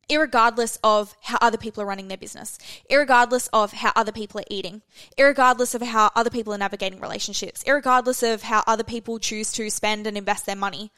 irregardless 0.10 0.78
of 0.84 1.15
how 1.22 1.38
other 1.41 1.58
people 1.58 1.82
are 1.82 1.88
running 1.88 2.08
their 2.08 2.18
business, 2.18 2.58
irregardless 2.89 3.50
of 3.54 3.74
how 3.74 3.91
other 3.96 4.12
people 4.12 4.39
are 4.39 4.46
eating, 4.50 4.82
irregardless 5.18 5.76
of 5.76 5.82
how 5.82 6.12
other 6.15 6.30
people 6.30 6.54
are 6.54 6.58
navigating 6.58 7.00
relationships, 7.00 7.63
irregardless 7.63 8.34
of 8.34 8.44
how 8.44 8.63
other 8.68 8.84
people 8.84 9.20
choose 9.20 9.52
to 9.54 9.70
spend 9.70 10.08
and 10.08 10.18
invest 10.18 10.46
their 10.46 10.56
money. 10.56 10.91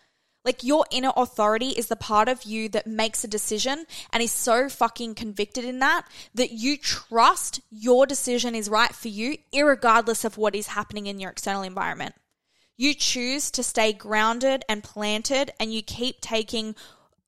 Like 0.46 0.63
your 0.63 0.86
inner 0.91 1.12
authority 1.17 1.70
is 1.70 1.88
the 1.88 1.98
part 1.98 2.30
of 2.30 2.43
you 2.43 2.70
that 2.70 2.88
makes 2.88 3.24
a 3.24 3.28
decision 3.28 3.86
and 4.13 4.24
is 4.24 4.32
so 4.32 4.70
fucking 4.70 5.15
convicted 5.15 5.65
in 5.65 5.80
that 5.80 6.04
that 6.36 6.52
you 6.52 6.78
trust 6.78 7.60
your 7.70 8.06
decision 8.06 8.56
is 8.56 8.70
right 8.70 8.93
for 8.96 9.10
you, 9.10 9.38
irregardless 9.54 10.24
of 10.24 10.38
what 10.38 10.56
is 10.56 10.67
happening 10.67 11.08
in 11.08 11.20
your 11.20 11.32
external 11.32 11.63
environment. 11.63 12.15
You 12.78 12.93
choose 12.93 13.50
to 13.52 13.63
stay 13.63 13.91
grounded 13.91 14.63
and 14.70 14.84
planted 14.84 15.52
and 15.60 15.74
you 15.74 15.82
keep 15.82 16.22
taking 16.22 16.76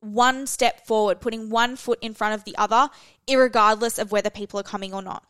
one 0.01 0.47
step 0.47 0.85
forward, 0.85 1.19
putting 1.19 1.49
one 1.49 1.75
foot 1.75 1.99
in 2.01 2.13
front 2.13 2.35
of 2.35 2.45
the 2.45 2.57
other, 2.57 2.89
regardless 3.29 3.99
of 3.99 4.11
whether 4.11 4.29
people 4.29 4.59
are 4.59 4.63
coming 4.63 4.93
or 4.93 5.01
not. 5.01 5.25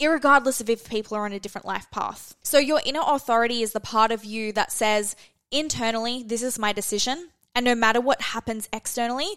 Irregardless 0.00 0.60
of 0.60 0.70
if 0.70 0.88
people 0.88 1.16
are 1.16 1.24
on 1.24 1.32
a 1.32 1.40
different 1.40 1.66
life 1.66 1.90
path. 1.90 2.36
So, 2.42 2.58
your 2.58 2.80
inner 2.86 3.02
authority 3.04 3.62
is 3.62 3.72
the 3.72 3.80
part 3.80 4.12
of 4.12 4.24
you 4.24 4.52
that 4.52 4.70
says, 4.70 5.16
internally, 5.50 6.22
this 6.22 6.42
is 6.42 6.58
my 6.58 6.72
decision. 6.72 7.30
And 7.54 7.64
no 7.64 7.74
matter 7.74 8.00
what 8.00 8.20
happens 8.20 8.68
externally, 8.72 9.28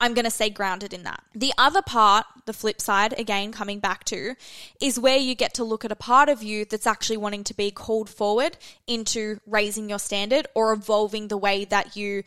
I'm 0.00 0.14
going 0.14 0.24
to 0.24 0.30
stay 0.30 0.50
grounded 0.50 0.92
in 0.92 1.02
that. 1.04 1.22
The 1.34 1.52
other 1.58 1.82
part, 1.82 2.26
the 2.46 2.52
flip 2.52 2.80
side, 2.80 3.18
again, 3.18 3.50
coming 3.50 3.80
back 3.80 4.04
to, 4.04 4.34
is 4.80 4.98
where 4.98 5.16
you 5.16 5.34
get 5.34 5.54
to 5.54 5.64
look 5.64 5.84
at 5.84 5.92
a 5.92 5.96
part 5.96 6.28
of 6.28 6.42
you 6.42 6.64
that's 6.64 6.86
actually 6.86 7.16
wanting 7.16 7.44
to 7.44 7.54
be 7.54 7.70
called 7.70 8.08
forward 8.08 8.56
into 8.86 9.38
raising 9.46 9.88
your 9.88 9.98
standard 9.98 10.46
or 10.54 10.72
evolving 10.72 11.28
the 11.28 11.36
way 11.36 11.64
that 11.64 11.96
you 11.96 12.22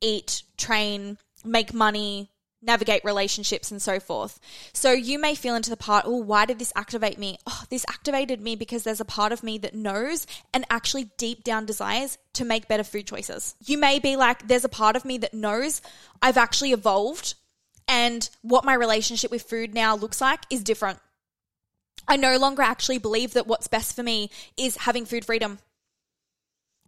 eat, 0.00 0.42
train, 0.56 1.18
make 1.46 1.72
money, 1.72 2.30
navigate 2.62 3.04
relationships 3.04 3.70
and 3.70 3.80
so 3.80 4.00
forth. 4.00 4.40
So 4.72 4.92
you 4.92 5.18
may 5.18 5.34
feel 5.34 5.54
into 5.54 5.70
the 5.70 5.76
part, 5.76 6.04
oh, 6.06 6.16
why 6.16 6.46
did 6.46 6.58
this 6.58 6.72
activate 6.74 7.18
me? 7.18 7.38
Oh, 7.46 7.62
this 7.70 7.84
activated 7.88 8.40
me 8.40 8.56
because 8.56 8.82
there's 8.82 9.00
a 9.00 9.04
part 9.04 9.32
of 9.32 9.42
me 9.42 9.58
that 9.58 9.74
knows 9.74 10.26
and 10.52 10.64
actually 10.68 11.10
deep 11.16 11.44
down 11.44 11.66
desires 11.66 12.18
to 12.34 12.44
make 12.44 12.68
better 12.68 12.84
food 12.84 13.06
choices. 13.06 13.54
You 13.64 13.78
may 13.78 13.98
be 13.98 14.16
like, 14.16 14.48
there's 14.48 14.64
a 14.64 14.70
part 14.70 14.96
of 14.96 15.04
me 15.04 15.18
that 15.18 15.34
knows 15.34 15.80
I've 16.20 16.36
actually 16.36 16.72
evolved 16.72 17.34
and 17.88 18.28
what 18.42 18.64
my 18.64 18.74
relationship 18.74 19.30
with 19.30 19.42
food 19.42 19.72
now 19.72 19.94
looks 19.94 20.20
like 20.20 20.40
is 20.50 20.64
different. 20.64 20.98
I 22.08 22.16
no 22.16 22.36
longer 22.36 22.62
actually 22.62 22.98
believe 22.98 23.34
that 23.34 23.46
what's 23.46 23.68
best 23.68 23.94
for 23.94 24.02
me 24.02 24.30
is 24.56 24.76
having 24.76 25.06
food 25.06 25.24
freedom 25.24 25.58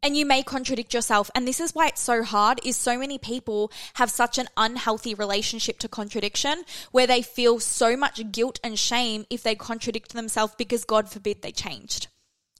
and 0.03 0.17
you 0.17 0.25
may 0.27 0.43
contradict 0.43 0.95
yourself. 0.95 1.31
And 1.35 1.47
this 1.47 1.61
is 1.61 1.75
why 1.75 1.89
it's 1.89 2.01
so 2.01 2.23
hard 2.23 2.61
is 2.65 2.77
so 2.77 2.99
many 2.99 3.19
people 3.19 3.71
have 3.95 4.11
such 4.11 4.39
an 4.39 4.49
unhealthy 4.57 5.15
relationship 5.15 5.79
to 5.81 5.89
contradiction 5.89 6.65
where 6.93 7.07
they 7.07 7.23
feel 7.23 7.61
so 7.61 7.97
much 7.97 8.33
guilt 8.33 8.61
and 8.63 8.79
shame 8.79 9.27
if 9.31 9.43
they 9.43 9.55
contradict 9.55 10.13
themselves 10.13 10.55
because 10.57 10.85
god 10.85 11.09
forbid 11.09 11.43
they 11.43 11.53
changed 11.53 12.09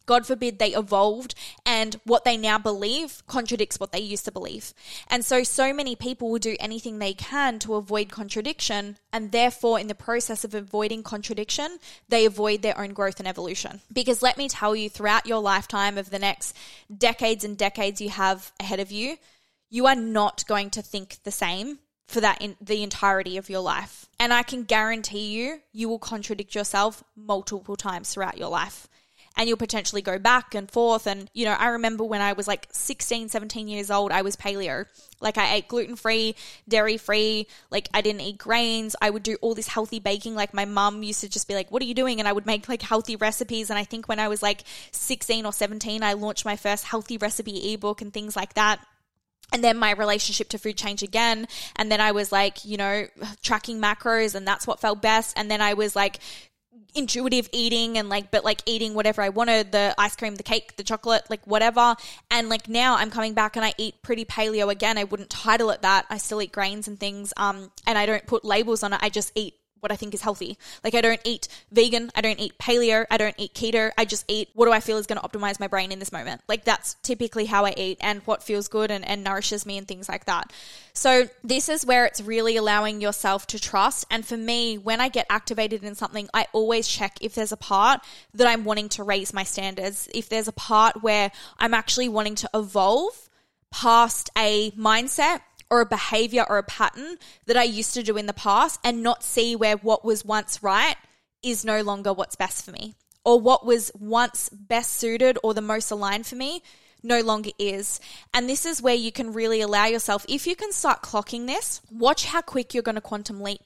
God 0.09 0.27
forbid 0.27 0.59
they 0.59 0.75
evolved 0.75 1.35
and 1.67 2.01
what 2.05 2.25
they 2.25 2.39
now 2.39 2.57
believe 2.57 3.23
contradicts 3.27 3.79
what 3.79 3.93
they 3.93 4.01
used 4.01 4.25
to 4.25 4.33
believe. 4.33 4.73
And 5.09 5.23
so, 5.23 5.43
so 5.43 5.75
many 5.75 5.95
people 5.95 6.31
will 6.31 6.39
do 6.39 6.57
anything 6.59 6.99
they 6.99 7.13
can 7.13 7.59
to 7.59 7.75
avoid 7.75 8.11
contradiction. 8.11 8.97
And 9.13 9.33
therefore, 9.33 9.79
in 9.79 9.87
the 9.87 9.95
process 9.95 10.45
of 10.45 10.55
avoiding 10.55 11.03
contradiction, 11.03 11.79
they 12.09 12.25
avoid 12.25 12.63
their 12.63 12.79
own 12.81 12.95
growth 12.95 13.19
and 13.19 13.29
evolution. 13.29 13.83
Because 13.93 14.23
let 14.23 14.39
me 14.39 14.49
tell 14.49 14.75
you, 14.75 14.89
throughout 14.89 15.27
your 15.27 15.41
lifetime 15.41 15.99
of 15.99 16.09
the 16.09 16.19
next 16.19 16.57
decades 16.97 17.45
and 17.45 17.59
decades 17.59 18.01
you 18.01 18.09
have 18.09 18.51
ahead 18.59 18.81
of 18.81 18.91
you, 18.91 19.19
you 19.69 19.87
are 19.87 19.95
not 19.95 20.47
going 20.49 20.71
to 20.71 20.81
think 20.81 21.19
the 21.25 21.31
same 21.31 21.81
for 22.07 22.23
that 22.23 22.41
in 22.41 22.57
the 22.63 22.83
entirety 22.83 23.37
of 23.37 23.51
your 23.51 23.61
life. 23.61 24.07
And 24.19 24.33
I 24.33 24.43
can 24.43 24.63
guarantee 24.63 25.37
you, 25.37 25.61
you 25.75 25.91
will 25.91 25.99
contradict 25.99 26.55
yourself 26.55 27.05
multiple 27.15 27.77
times 27.77 28.15
throughout 28.15 28.39
your 28.39 28.49
life 28.49 28.89
and 29.39 29.49
you'll 29.49 29.57
potentially 29.57 30.03
go 30.03 30.19
back 30.19 30.57
and 30.57 30.69
forth. 30.69 31.07
And, 31.07 31.31
you 31.33 31.45
know, 31.45 31.53
I 31.53 31.69
remember 31.69 32.03
when 32.03 32.21
I 32.21 32.33
was 32.33 32.49
like 32.49 32.67
16, 32.73 33.29
17 33.29 33.69
years 33.69 33.89
old, 33.89 34.11
I 34.11 34.23
was 34.23 34.35
paleo. 34.35 34.85
Like 35.21 35.39
I 35.39 35.55
ate 35.55 35.69
gluten 35.69 35.95
free, 35.95 36.35
dairy 36.69 36.97
free, 36.97 37.47
like 37.71 37.89
I 37.95 38.01
didn't 38.01 38.23
eat 38.23 38.39
grains. 38.39 38.97
I 39.01 39.11
would 39.11 39.23
do 39.23 39.37
all 39.41 39.55
this 39.55 39.69
healthy 39.69 40.01
baking. 40.01 40.35
Like 40.35 40.53
my 40.53 40.65
mum 40.65 41.05
used 41.05 41.21
to 41.21 41.29
just 41.29 41.47
be 41.47 41.55
like, 41.55 41.71
what 41.71 41.81
are 41.83 41.87
you 41.87 41.95
doing? 41.95 42.19
And 42.19 42.29
I 42.29 42.33
would 42.33 42.47
make 42.47 42.69
like 42.69 42.83
healthy 42.83 43.15
recipes. 43.15 43.71
And 43.71 43.79
I 43.79 43.85
think 43.85 44.09
when 44.09 44.19
I 44.19 44.27
was 44.27 44.43
like 44.43 44.65
16 44.91 45.47
or 45.47 45.53
17, 45.53 46.03
I 46.03 46.15
launched 46.15 46.45
my 46.45 46.57
first 46.57 46.85
healthy 46.85 47.17
recipe 47.17 47.73
ebook 47.73 48.03
and 48.03 48.13
things 48.13 48.35
like 48.35 48.55
that. 48.55 48.85
And 49.53 49.63
then 49.65 49.79
my 49.79 49.93
relationship 49.93 50.49
to 50.51 50.59
food 50.59 50.77
changed 50.77 51.05
again. 51.05 51.47
And 51.77 51.91
then 51.91 52.01
I 52.01 52.11
was 52.11 52.33
like, 52.33 52.65
you 52.65 52.77
know, 52.77 53.07
tracking 53.41 53.81
macros 53.81 54.35
and 54.35 54.47
that's 54.47 54.67
what 54.67 54.81
felt 54.81 55.01
best. 55.01 55.39
And 55.39 55.49
then 55.51 55.61
I 55.61 55.75
was 55.75 55.95
like 55.95 56.19
intuitive 56.95 57.49
eating 57.53 57.99
and 57.99 58.09
like 58.09 58.31
but 58.31 58.45
like 58.45 58.63
eating 58.67 58.95
whatever 58.95 59.23
I 59.23 59.29
wanted 59.29 59.73
the 59.73 59.95
ice 59.99 60.17
cream 60.17 60.35
the 60.37 60.43
cake 60.43 60.77
the 60.77 60.83
chocolate 60.83 61.25
like 61.29 61.47
whatever. 61.47 61.97
And 62.31 62.49
like 62.49 62.69
now 62.69 62.97
I'm 62.97 63.11
coming 63.11 63.35
back 63.35 63.57
and 63.57 63.65
I 63.65 63.75
eat 63.79 64.03
pretty 64.03 64.25
paleo 64.25 64.71
again. 64.71 64.99
I 64.99 65.05
wouldn't 65.05 65.31
title 65.31 65.71
it 65.71 65.83
that. 65.83 66.07
I 66.11 66.19
still 66.19 66.41
eat 66.43 66.53
grains 66.53 66.89
and 66.89 66.99
things 66.99 67.33
um 67.37 67.71
and 67.87 67.99
I 67.99 68.07
don't 68.07 68.27
put 68.27 68.45
labels 68.45 68.83
on 68.83 68.93
it. 68.93 69.01
I 69.03 69.09
just 69.09 69.33
eat 69.35 69.55
what 69.81 69.93
I 69.93 69.97
think 69.97 70.15
is 70.15 70.23
healthy. 70.23 70.59
Like 70.85 70.95
I 70.95 71.01
don't 71.01 71.21
eat 71.25 71.49
vegan, 71.71 72.11
I 72.15 72.21
don't 72.21 72.39
eat 72.39 72.59
paleo, 72.59 73.07
I 73.11 73.17
don't 73.17 73.35
eat 73.39 73.55
keto. 73.55 73.91
I 73.97 74.05
just 74.05 74.25
eat 74.29 74.51
what 74.55 74.67
do 74.67 74.73
I 74.73 74.81
feel 74.81 74.99
is 74.99 75.07
going 75.07 75.21
to 75.21 75.29
optimize 75.29 75.61
my 75.61 75.69
brain 75.69 75.93
in 75.93 75.99
this 75.99 76.13
moment. 76.13 76.43
Like 76.49 76.65
that's 76.65 76.95
typically 77.03 77.47
how 77.47 77.65
I 77.65 77.75
eat 77.77 77.99
and 78.01 78.23
what 78.23 78.43
feels 78.43 78.69
good 78.69 78.91
and, 78.91 79.07
and 79.07 79.25
nourishes 79.25 79.67
me 79.67 79.79
and 79.79 79.87
things 79.87 80.09
like 80.09 80.27
that. 80.27 80.53
So 80.93 81.29
this 81.45 81.69
is 81.69 81.87
where 81.87 82.07
it's 82.07 82.21
really 82.21 82.57
allowing 82.57 83.01
yourself 83.01 83.47
to 83.49 83.61
trust. 83.61 84.07
And 84.11 84.27
for 84.27 84.37
me, 84.37 84.79
when 84.79 85.01
I 85.01 85.09
get 85.09 85.27
activated 85.31 85.85
in 85.85 85.95
something, 85.95 86.29
I 86.35 86.47
always 86.53 86.89
check 86.89 87.19
if 87.21 87.35
there's 87.35 87.53
a 87.53 87.57
part 87.57 88.01
that 88.35 88.47
I'm 88.47 88.65
wanting 88.65 88.89
to 88.91 89.05
raise 89.05 89.33
my 89.33 89.45
standards. 89.45 90.09
If 90.13 90.29
there's 90.29 90.49
a 90.49 90.53
part 90.53 91.03
where 91.03 91.31
I'm 91.59 91.75
actually 91.75 92.09
wanting 92.09 92.35
to 92.37 92.51
evolve 92.55 93.29
past 93.71 94.31
a 94.37 94.71
mindset 94.73 95.41
or 95.71 95.81
a 95.81 95.87
behavior 95.87 96.45
or 96.49 96.59
a 96.59 96.63
pattern 96.63 97.17
that 97.47 97.57
I 97.57 97.65
used 97.65 97.95
to 97.95 98.03
do 98.03 98.17
in 98.17 98.27
the 98.27 98.33
past 98.33 98.81
and 98.85 99.03
not 99.03 99.23
see 99.23 99.55
where 99.57 99.77
what 99.77 100.05
was 100.05 100.25
once 100.25 100.63
right 100.63 100.97
is 101.43 101.65
no 101.65 101.83
longer 101.83 102.13
what's 102.13 102.37
best 102.37 102.65
for 102.65 102.73
me 102.73 102.95
or 103.25 103.41
what 103.41 103.65
was 103.67 103.91
once 103.99 104.49
best 104.49 104.95
suited 104.95 105.39
or 105.43 105.55
the 105.55 105.61
most 105.61 105.91
aligned 105.91 106.27
for 106.27 106.37
me 106.37 106.63
no 107.03 107.21
longer 107.21 107.51
is. 107.59 108.01
And 108.35 108.49
this 108.49 108.67
is 108.67 108.83
where 108.83 108.95
you 108.95 109.13
can 109.13 109.33
really 109.33 109.61
allow 109.61 109.87
yourself, 109.87 110.25
if 110.29 110.47
you 110.47 110.57
can 110.57 110.73
start 110.73 111.03
clocking 111.03 111.47
this, 111.47 111.81
watch 111.91 112.27
how 112.27 112.41
quick 112.41 112.75
you're 112.75 112.83
going 112.83 112.97
to 112.97 113.01
quantum 113.01 113.41
leap. 113.41 113.61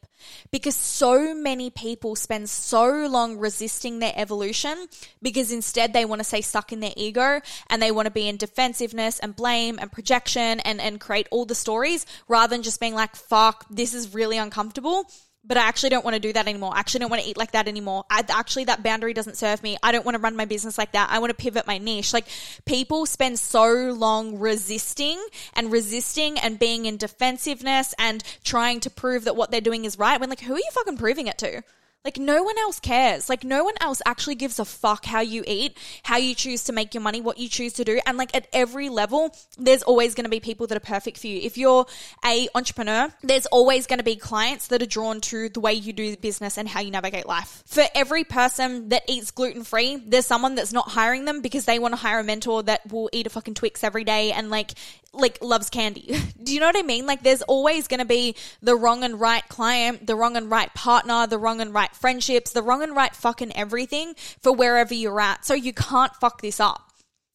Because 0.52 0.76
so 0.76 1.34
many 1.34 1.70
people 1.70 2.14
spend 2.14 2.48
so 2.48 3.06
long 3.06 3.38
resisting 3.38 3.98
their 3.98 4.12
evolution 4.14 4.86
because 5.20 5.50
instead 5.50 5.92
they 5.92 6.04
want 6.04 6.20
to 6.20 6.24
stay 6.24 6.42
stuck 6.42 6.72
in 6.72 6.78
their 6.78 6.92
ego 6.96 7.40
and 7.68 7.82
they 7.82 7.90
want 7.90 8.06
to 8.06 8.12
be 8.12 8.28
in 8.28 8.36
defensiveness 8.36 9.18
and 9.18 9.34
blame 9.34 9.80
and 9.80 9.90
projection 9.90 10.60
and, 10.60 10.80
and 10.80 11.00
create 11.00 11.26
all 11.32 11.44
the 11.44 11.56
stories 11.56 12.06
rather 12.28 12.54
than 12.54 12.62
just 12.62 12.78
being 12.78 12.94
like, 12.94 13.16
fuck, 13.16 13.66
this 13.68 13.94
is 13.94 14.14
really 14.14 14.38
uncomfortable 14.38 15.10
but 15.44 15.56
I 15.56 15.62
actually 15.62 15.90
don't 15.90 16.04
want 16.04 16.14
to 16.14 16.20
do 16.20 16.32
that 16.32 16.46
anymore. 16.46 16.72
I 16.74 16.80
actually 16.80 17.00
don't 17.00 17.10
want 17.10 17.22
to 17.22 17.28
eat 17.28 17.36
like 17.36 17.52
that 17.52 17.66
anymore. 17.66 18.04
I, 18.08 18.24
actually, 18.28 18.64
that 18.64 18.82
boundary 18.82 19.12
doesn't 19.12 19.36
serve 19.36 19.62
me. 19.62 19.76
I 19.82 19.90
don't 19.90 20.04
want 20.04 20.14
to 20.16 20.20
run 20.20 20.36
my 20.36 20.44
business 20.44 20.78
like 20.78 20.92
that. 20.92 21.10
I 21.10 21.18
want 21.18 21.30
to 21.30 21.36
pivot 21.36 21.66
my 21.66 21.78
niche. 21.78 22.12
Like 22.12 22.26
people 22.64 23.06
spend 23.06 23.38
so 23.38 23.72
long 23.96 24.38
resisting 24.38 25.20
and 25.54 25.72
resisting 25.72 26.38
and 26.38 26.58
being 26.58 26.86
in 26.86 26.96
defensiveness 26.96 27.94
and 27.98 28.22
trying 28.44 28.80
to 28.80 28.90
prove 28.90 29.24
that 29.24 29.36
what 29.36 29.50
they're 29.50 29.60
doing 29.60 29.84
is 29.84 29.98
right 29.98 30.20
when 30.20 30.30
like, 30.30 30.40
who 30.40 30.54
are 30.54 30.58
you 30.58 30.70
fucking 30.72 30.96
proving 30.96 31.26
it 31.26 31.38
to? 31.38 31.62
Like 32.04 32.18
no 32.18 32.42
one 32.42 32.58
else 32.58 32.80
cares. 32.80 33.28
Like 33.28 33.44
no 33.44 33.62
one 33.62 33.74
else 33.80 34.02
actually 34.04 34.34
gives 34.34 34.58
a 34.58 34.64
fuck 34.64 35.04
how 35.04 35.20
you 35.20 35.44
eat, 35.46 35.78
how 36.02 36.16
you 36.16 36.34
choose 36.34 36.64
to 36.64 36.72
make 36.72 36.94
your 36.94 37.00
money, 37.00 37.20
what 37.20 37.38
you 37.38 37.48
choose 37.48 37.74
to 37.74 37.84
do. 37.84 38.00
And 38.04 38.18
like 38.18 38.34
at 38.34 38.48
every 38.52 38.88
level, 38.88 39.34
there's 39.56 39.84
always 39.84 40.16
going 40.16 40.24
to 40.24 40.30
be 40.30 40.40
people 40.40 40.66
that 40.66 40.76
are 40.76 40.80
perfect 40.80 41.18
for 41.18 41.28
you. 41.28 41.38
If 41.40 41.56
you're 41.56 41.86
a 42.24 42.48
entrepreneur, 42.56 43.12
there's 43.22 43.46
always 43.46 43.86
going 43.86 44.00
to 44.00 44.04
be 44.04 44.16
clients 44.16 44.66
that 44.68 44.82
are 44.82 44.86
drawn 44.86 45.20
to 45.22 45.48
the 45.48 45.60
way 45.60 45.74
you 45.74 45.92
do 45.92 46.16
business 46.16 46.58
and 46.58 46.68
how 46.68 46.80
you 46.80 46.90
navigate 46.90 47.26
life. 47.26 47.62
For 47.66 47.84
every 47.94 48.24
person 48.24 48.88
that 48.88 49.04
eats 49.08 49.30
gluten 49.30 49.62
free, 49.62 49.96
there's 49.96 50.26
someone 50.26 50.56
that's 50.56 50.72
not 50.72 50.88
hiring 50.88 51.24
them 51.24 51.40
because 51.40 51.66
they 51.66 51.78
want 51.78 51.92
to 51.92 51.96
hire 51.96 52.18
a 52.18 52.24
mentor 52.24 52.64
that 52.64 52.90
will 52.90 53.10
eat 53.12 53.28
a 53.28 53.30
fucking 53.30 53.54
Twix 53.54 53.84
every 53.84 54.02
day 54.02 54.32
and 54.32 54.50
like 54.50 54.72
like 55.12 55.38
loves 55.42 55.70
candy. 55.70 56.16
Do 56.42 56.54
you 56.54 56.60
know 56.60 56.66
what 56.66 56.78
I 56.78 56.82
mean? 56.82 57.06
Like 57.06 57.22
there's 57.22 57.42
always 57.42 57.88
going 57.88 58.00
to 58.00 58.06
be 58.06 58.34
the 58.62 58.76
wrong 58.76 59.04
and 59.04 59.20
right 59.20 59.46
client, 59.48 60.06
the 60.06 60.16
wrong 60.16 60.36
and 60.36 60.50
right 60.50 60.72
partner, 60.74 61.26
the 61.26 61.38
wrong 61.38 61.60
and 61.60 61.74
right 61.74 61.94
friendships, 61.94 62.52
the 62.52 62.62
wrong 62.62 62.82
and 62.82 62.96
right 62.96 63.14
fucking 63.14 63.54
everything 63.54 64.14
for 64.40 64.52
wherever 64.52 64.94
you're 64.94 65.20
at. 65.20 65.44
So 65.44 65.54
you 65.54 65.72
can't 65.72 66.14
fuck 66.16 66.40
this 66.40 66.60
up. 66.60 66.92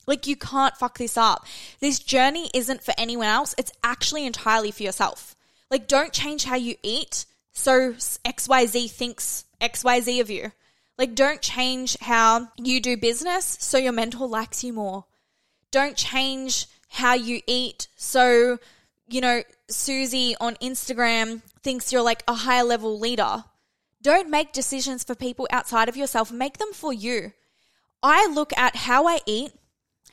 Like 0.07 0.25
you 0.25 0.35
can't 0.35 0.75
fuck 0.75 0.97
this 0.97 1.17
up. 1.17 1.45
This 1.79 1.99
journey 1.99 2.49
isn't 2.53 2.83
for 2.83 2.93
anyone 2.97 3.27
else. 3.27 3.53
It's 3.57 3.73
actually 3.83 4.25
entirely 4.25 4.71
for 4.71 4.83
yourself. 4.83 5.35
Like 5.69 5.87
don't 5.87 6.13
change 6.13 6.45
how 6.45 6.55
you 6.55 6.75
eat 6.81 7.25
so 7.51 7.93
XYZ 7.93 8.89
thinks 8.89 9.45
XYZ 9.61 10.21
of 10.21 10.29
you. 10.29 10.51
Like 10.97 11.13
don't 11.13 11.41
change 11.41 11.97
how 11.99 12.49
you 12.57 12.79
do 12.79 12.97
business 12.97 13.57
so 13.59 13.77
your 13.77 13.91
mentor 13.91 14.27
likes 14.27 14.63
you 14.63 14.73
more. 14.73 15.05
Don't 15.71 15.97
change 15.97 16.67
how 16.87 17.13
you 17.13 17.41
eat. 17.47 17.87
So, 17.95 18.59
you 19.09 19.21
know, 19.21 19.43
Susie 19.69 20.35
on 20.39 20.55
Instagram 20.55 21.41
thinks 21.61 21.91
you're 21.91 22.01
like 22.01 22.23
a 22.27 22.33
higher 22.33 22.63
level 22.63 22.99
leader. 22.99 23.43
Don't 24.01 24.29
make 24.29 24.53
decisions 24.53 25.03
for 25.03 25.15
people 25.15 25.47
outside 25.51 25.89
of 25.89 25.97
yourself, 25.97 26.31
make 26.31 26.57
them 26.57 26.71
for 26.73 26.93
you. 26.93 27.33
I 28.01 28.27
look 28.27 28.55
at 28.57 28.75
how 28.75 29.07
I 29.07 29.19
eat, 29.25 29.51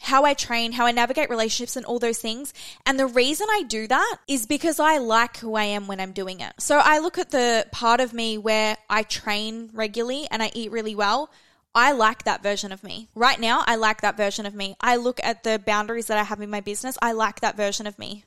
how 0.01 0.25
I 0.25 0.35
train, 0.35 0.73
how 0.73 0.87
I 0.87 0.93
navigate 0.93 1.31
relationships, 1.31 1.77
and 1.77 1.87
all 1.87 1.99
those 1.99 2.19
things. 2.19 2.53
And 2.87 2.99
the 2.99 3.07
reason 3.07 3.47
I 3.51 3.63
do 3.63 3.87
that 3.87 4.17
is 4.27 4.47
because 4.47 4.81
I 4.81 4.99
like 4.99 5.37
who 5.39 5.55
I 5.55 5.65
am 5.65 5.87
when 5.87 6.01
I'm 6.01 6.13
doing 6.13 6.41
it. 6.41 6.53
So 6.59 6.79
I 6.79 6.99
look 6.99 7.19
at 7.19 7.31
the 7.31 7.67
part 7.73 8.01
of 8.01 8.13
me 8.13 8.39
where 8.39 8.77
I 8.89 9.03
train 9.03 9.71
regularly 9.73 10.27
and 10.31 10.43
I 10.43 10.51
eat 10.55 10.73
really 10.73 10.95
well. 10.95 11.31
I 11.75 11.93
like 11.93 12.23
that 12.25 12.43
version 12.43 12.71
of 12.73 12.85
me. 12.85 13.09
Right 13.15 13.41
now, 13.41 13.65
I 13.67 13.77
like 13.77 14.01
that 14.03 14.17
version 14.17 14.47
of 14.47 14.55
me. 14.55 14.77
I 14.81 14.97
look 14.97 15.21
at 15.23 15.43
the 15.43 15.61
boundaries 15.65 16.07
that 16.07 16.19
I 16.19 16.23
have 16.23 16.41
in 16.41 16.51
my 16.51 16.61
business. 16.61 16.97
I 17.03 17.13
like 17.13 17.41
that 17.41 17.57
version 17.57 17.87
of 17.87 17.99
me. 17.99 18.25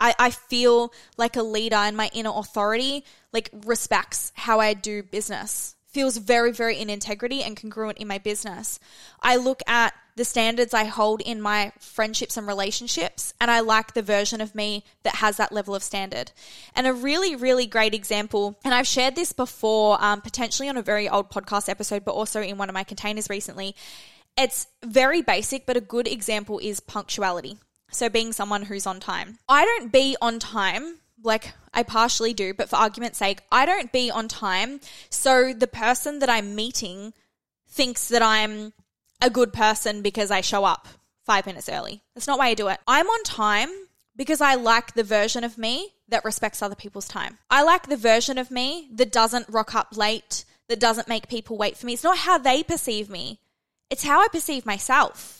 I, 0.00 0.14
I 0.18 0.30
feel 0.30 0.92
like 1.18 1.36
a 1.36 1.42
leader 1.42 1.76
and 1.76 1.96
my 1.96 2.10
inner 2.14 2.32
authority 2.34 3.04
like 3.32 3.50
respects 3.66 4.32
how 4.34 4.58
I 4.58 4.72
do 4.72 5.02
business 5.02 5.76
feels 5.90 6.16
very, 6.16 6.52
very 6.52 6.78
in 6.78 6.88
integrity 6.88 7.42
and 7.42 7.56
congruent 7.56 7.98
in 7.98 8.08
my 8.08 8.18
business. 8.18 8.78
I 9.22 9.36
look 9.36 9.62
at 9.66 9.92
the 10.16 10.24
standards 10.24 10.74
I 10.74 10.84
hold 10.84 11.20
in 11.20 11.40
my 11.40 11.72
friendships 11.78 12.36
and 12.36 12.46
relationships, 12.46 13.32
and 13.40 13.50
I 13.50 13.60
like 13.60 13.94
the 13.94 14.02
version 14.02 14.40
of 14.40 14.54
me 14.54 14.84
that 15.02 15.16
has 15.16 15.36
that 15.36 15.52
level 15.52 15.74
of 15.74 15.82
standard. 15.82 16.32
And 16.74 16.86
a 16.86 16.92
really, 16.92 17.34
really 17.34 17.66
great 17.66 17.94
example, 17.94 18.58
and 18.64 18.74
I've 18.74 18.86
shared 18.86 19.16
this 19.16 19.32
before, 19.32 20.02
um, 20.02 20.20
potentially 20.20 20.68
on 20.68 20.76
a 20.76 20.82
very 20.82 21.08
old 21.08 21.30
podcast 21.30 21.68
episode, 21.68 22.04
but 22.04 22.12
also 22.12 22.42
in 22.42 22.58
one 22.58 22.68
of 22.68 22.74
my 22.74 22.84
containers 22.84 23.30
recently. 23.30 23.74
It's 24.36 24.66
very 24.84 25.22
basic, 25.22 25.66
but 25.66 25.76
a 25.76 25.80
good 25.80 26.06
example 26.06 26.58
is 26.58 26.80
punctuality. 26.80 27.58
So, 27.90 28.08
being 28.08 28.32
someone 28.32 28.62
who's 28.62 28.86
on 28.86 29.00
time. 29.00 29.38
I 29.48 29.64
don't 29.64 29.90
be 29.90 30.16
on 30.22 30.38
time 30.38 31.00
like 31.22 31.52
I 31.72 31.82
partially 31.82 32.32
do, 32.32 32.54
but 32.54 32.68
for 32.68 32.76
argument's 32.76 33.18
sake, 33.18 33.40
I 33.50 33.66
don't 33.66 33.92
be 33.92 34.10
on 34.10 34.28
time. 34.28 34.80
So 35.08 35.52
the 35.52 35.66
person 35.66 36.18
that 36.20 36.30
I'm 36.30 36.54
meeting 36.54 37.12
thinks 37.68 38.08
that 38.08 38.22
I'm 38.22 38.72
a 39.20 39.30
good 39.30 39.52
person 39.52 40.02
because 40.02 40.30
I 40.30 40.40
show 40.40 40.64
up 40.64 40.88
five 41.24 41.46
minutes 41.46 41.68
early. 41.68 42.02
That's 42.14 42.26
not 42.26 42.38
why 42.38 42.48
I 42.48 42.54
do 42.54 42.68
it. 42.68 42.80
I'm 42.86 43.06
on 43.06 43.22
time 43.22 43.68
because 44.16 44.40
I 44.40 44.54
like 44.54 44.94
the 44.94 45.04
version 45.04 45.44
of 45.44 45.58
me 45.58 45.94
that 46.08 46.24
respects 46.24 46.62
other 46.62 46.74
people's 46.74 47.08
time. 47.08 47.38
I 47.48 47.62
like 47.62 47.86
the 47.86 47.96
version 47.96 48.38
of 48.38 48.50
me 48.50 48.88
that 48.94 49.12
doesn't 49.12 49.48
rock 49.48 49.74
up 49.74 49.96
late, 49.96 50.44
that 50.68 50.80
doesn't 50.80 51.08
make 51.08 51.28
people 51.28 51.56
wait 51.56 51.76
for 51.76 51.86
me. 51.86 51.94
It's 51.94 52.04
not 52.04 52.18
how 52.18 52.38
they 52.38 52.62
perceive 52.62 53.08
me, 53.08 53.40
it's 53.90 54.04
how 54.04 54.20
I 54.20 54.28
perceive 54.28 54.66
myself. 54.66 55.39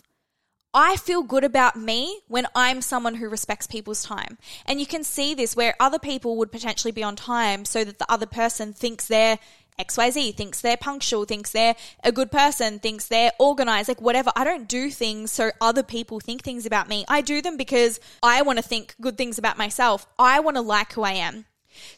I 0.72 0.96
feel 0.96 1.22
good 1.24 1.42
about 1.42 1.74
me 1.74 2.20
when 2.28 2.46
I'm 2.54 2.80
someone 2.80 3.16
who 3.16 3.28
respects 3.28 3.66
people's 3.66 4.04
time. 4.04 4.38
And 4.66 4.78
you 4.78 4.87
can 4.87 5.02
see 5.02 5.35
this 5.35 5.56
where 5.56 5.74
other 5.80 5.98
people 5.98 6.37
would 6.37 6.52
potentially 6.52 6.92
be 6.92 7.02
on 7.02 7.16
time 7.16 7.64
so 7.64 7.83
that 7.83 7.98
the 7.98 8.11
other 8.11 8.26
person 8.26 8.72
thinks 8.72 9.06
they're 9.06 9.40
XYZ, 9.80 10.37
thinks 10.37 10.61
they're 10.61 10.76
punctual, 10.76 11.24
thinks 11.24 11.50
they're 11.50 11.74
a 12.04 12.12
good 12.12 12.30
person, 12.30 12.78
thinks 12.78 13.09
they're 13.09 13.33
organized, 13.38 13.88
like 13.88 14.00
whatever. 14.00 14.30
I 14.37 14.44
don't 14.44 14.68
do 14.68 14.90
things 14.90 15.33
so 15.33 15.50
other 15.61 15.83
people 15.83 16.20
think 16.20 16.42
things 16.42 16.66
about 16.66 16.88
me. 16.88 17.04
I 17.09 17.22
do 17.22 17.42
them 17.42 17.56
because 17.56 17.98
I 18.22 18.42
want 18.42 18.59
to 18.59 18.62
think 18.62 18.94
good 19.00 19.16
things 19.16 19.38
about 19.38 19.59
myself. 19.59 20.06
I 20.18 20.40
want 20.40 20.56
to 20.56 20.61
like 20.62 20.92
who 20.92 21.02
I 21.02 21.12
am. 21.12 21.46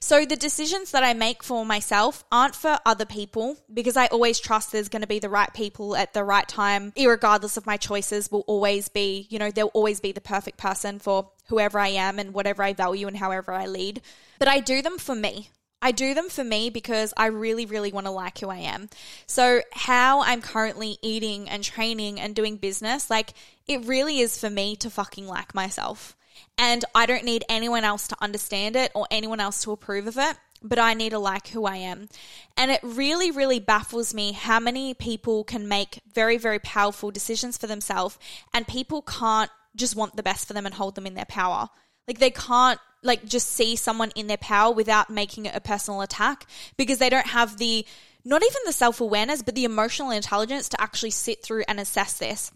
So 0.00 0.24
the 0.24 0.36
decisions 0.36 0.90
that 0.90 1.02
I 1.02 1.14
make 1.14 1.42
for 1.42 1.64
myself 1.64 2.24
aren't 2.30 2.54
for 2.54 2.78
other 2.84 3.04
people 3.04 3.56
because 3.72 3.96
I 3.96 4.06
always 4.06 4.38
trust 4.38 4.72
there's 4.72 4.88
going 4.88 5.02
to 5.02 5.08
be 5.08 5.18
the 5.18 5.28
right 5.28 5.52
people 5.52 5.96
at 5.96 6.12
the 6.12 6.24
right 6.24 6.46
time, 6.46 6.92
regardless 6.96 7.56
of 7.56 7.66
my 7.66 7.76
choices, 7.76 8.30
will 8.30 8.44
always 8.46 8.88
be, 8.88 9.26
you 9.30 9.38
know, 9.38 9.50
there'll 9.50 9.70
always 9.70 10.00
be 10.00 10.12
the 10.12 10.20
perfect 10.20 10.58
person 10.58 10.98
for 10.98 11.30
whoever 11.46 11.78
I 11.78 11.88
am 11.88 12.18
and 12.18 12.34
whatever 12.34 12.62
I 12.62 12.72
value 12.72 13.06
and 13.06 13.16
however 13.16 13.52
I 13.52 13.66
lead. 13.66 14.02
But 14.38 14.48
I 14.48 14.60
do 14.60 14.82
them 14.82 14.98
for 14.98 15.14
me. 15.14 15.50
I 15.84 15.90
do 15.90 16.14
them 16.14 16.28
for 16.28 16.44
me 16.44 16.70
because 16.70 17.12
I 17.16 17.26
really, 17.26 17.66
really 17.66 17.92
want 17.92 18.06
to 18.06 18.12
like 18.12 18.38
who 18.38 18.48
I 18.48 18.58
am. 18.58 18.88
So, 19.26 19.62
how 19.72 20.22
I'm 20.22 20.40
currently 20.40 20.96
eating 21.02 21.48
and 21.48 21.64
training 21.64 22.20
and 22.20 22.36
doing 22.36 22.56
business, 22.56 23.10
like, 23.10 23.34
it 23.66 23.84
really 23.84 24.20
is 24.20 24.38
for 24.38 24.48
me 24.48 24.76
to 24.76 24.90
fucking 24.90 25.26
like 25.26 25.56
myself. 25.56 26.16
And 26.62 26.84
I 26.94 27.06
don't 27.06 27.24
need 27.24 27.44
anyone 27.48 27.82
else 27.82 28.06
to 28.06 28.16
understand 28.20 28.76
it 28.76 28.92
or 28.94 29.08
anyone 29.10 29.40
else 29.40 29.64
to 29.64 29.72
approve 29.72 30.06
of 30.06 30.16
it, 30.16 30.36
but 30.62 30.78
I 30.78 30.94
need 30.94 31.10
to 31.10 31.18
like 31.18 31.48
who 31.48 31.64
I 31.64 31.78
am. 31.78 32.08
And 32.56 32.70
it 32.70 32.78
really, 32.84 33.32
really 33.32 33.58
baffles 33.58 34.14
me 34.14 34.30
how 34.30 34.60
many 34.60 34.94
people 34.94 35.42
can 35.42 35.66
make 35.66 36.02
very, 36.14 36.38
very 36.38 36.60
powerful 36.60 37.10
decisions 37.10 37.58
for 37.58 37.66
themselves 37.66 38.16
and 38.54 38.64
people 38.64 39.02
can't 39.02 39.50
just 39.74 39.96
want 39.96 40.14
the 40.14 40.22
best 40.22 40.46
for 40.46 40.52
them 40.52 40.64
and 40.64 40.72
hold 40.72 40.94
them 40.94 41.04
in 41.04 41.14
their 41.14 41.24
power. 41.24 41.68
Like, 42.06 42.20
they 42.20 42.30
can't 42.30 42.78
like 43.02 43.24
just 43.24 43.48
see 43.48 43.74
someone 43.74 44.12
in 44.14 44.28
their 44.28 44.36
power 44.36 44.72
without 44.72 45.10
making 45.10 45.46
it 45.46 45.56
a 45.56 45.60
personal 45.60 46.00
attack 46.00 46.46
because 46.76 46.98
they 46.98 47.10
don't 47.10 47.26
have 47.26 47.56
the 47.56 47.84
not 48.24 48.40
even 48.40 48.62
the 48.66 48.72
self-awareness 48.72 49.42
but 49.42 49.56
the 49.56 49.64
emotional 49.64 50.12
intelligence 50.12 50.68
to 50.68 50.80
actually 50.80 51.10
sit 51.10 51.42
through 51.42 51.64
and 51.66 51.80
assess 51.80 52.18
this 52.18 52.52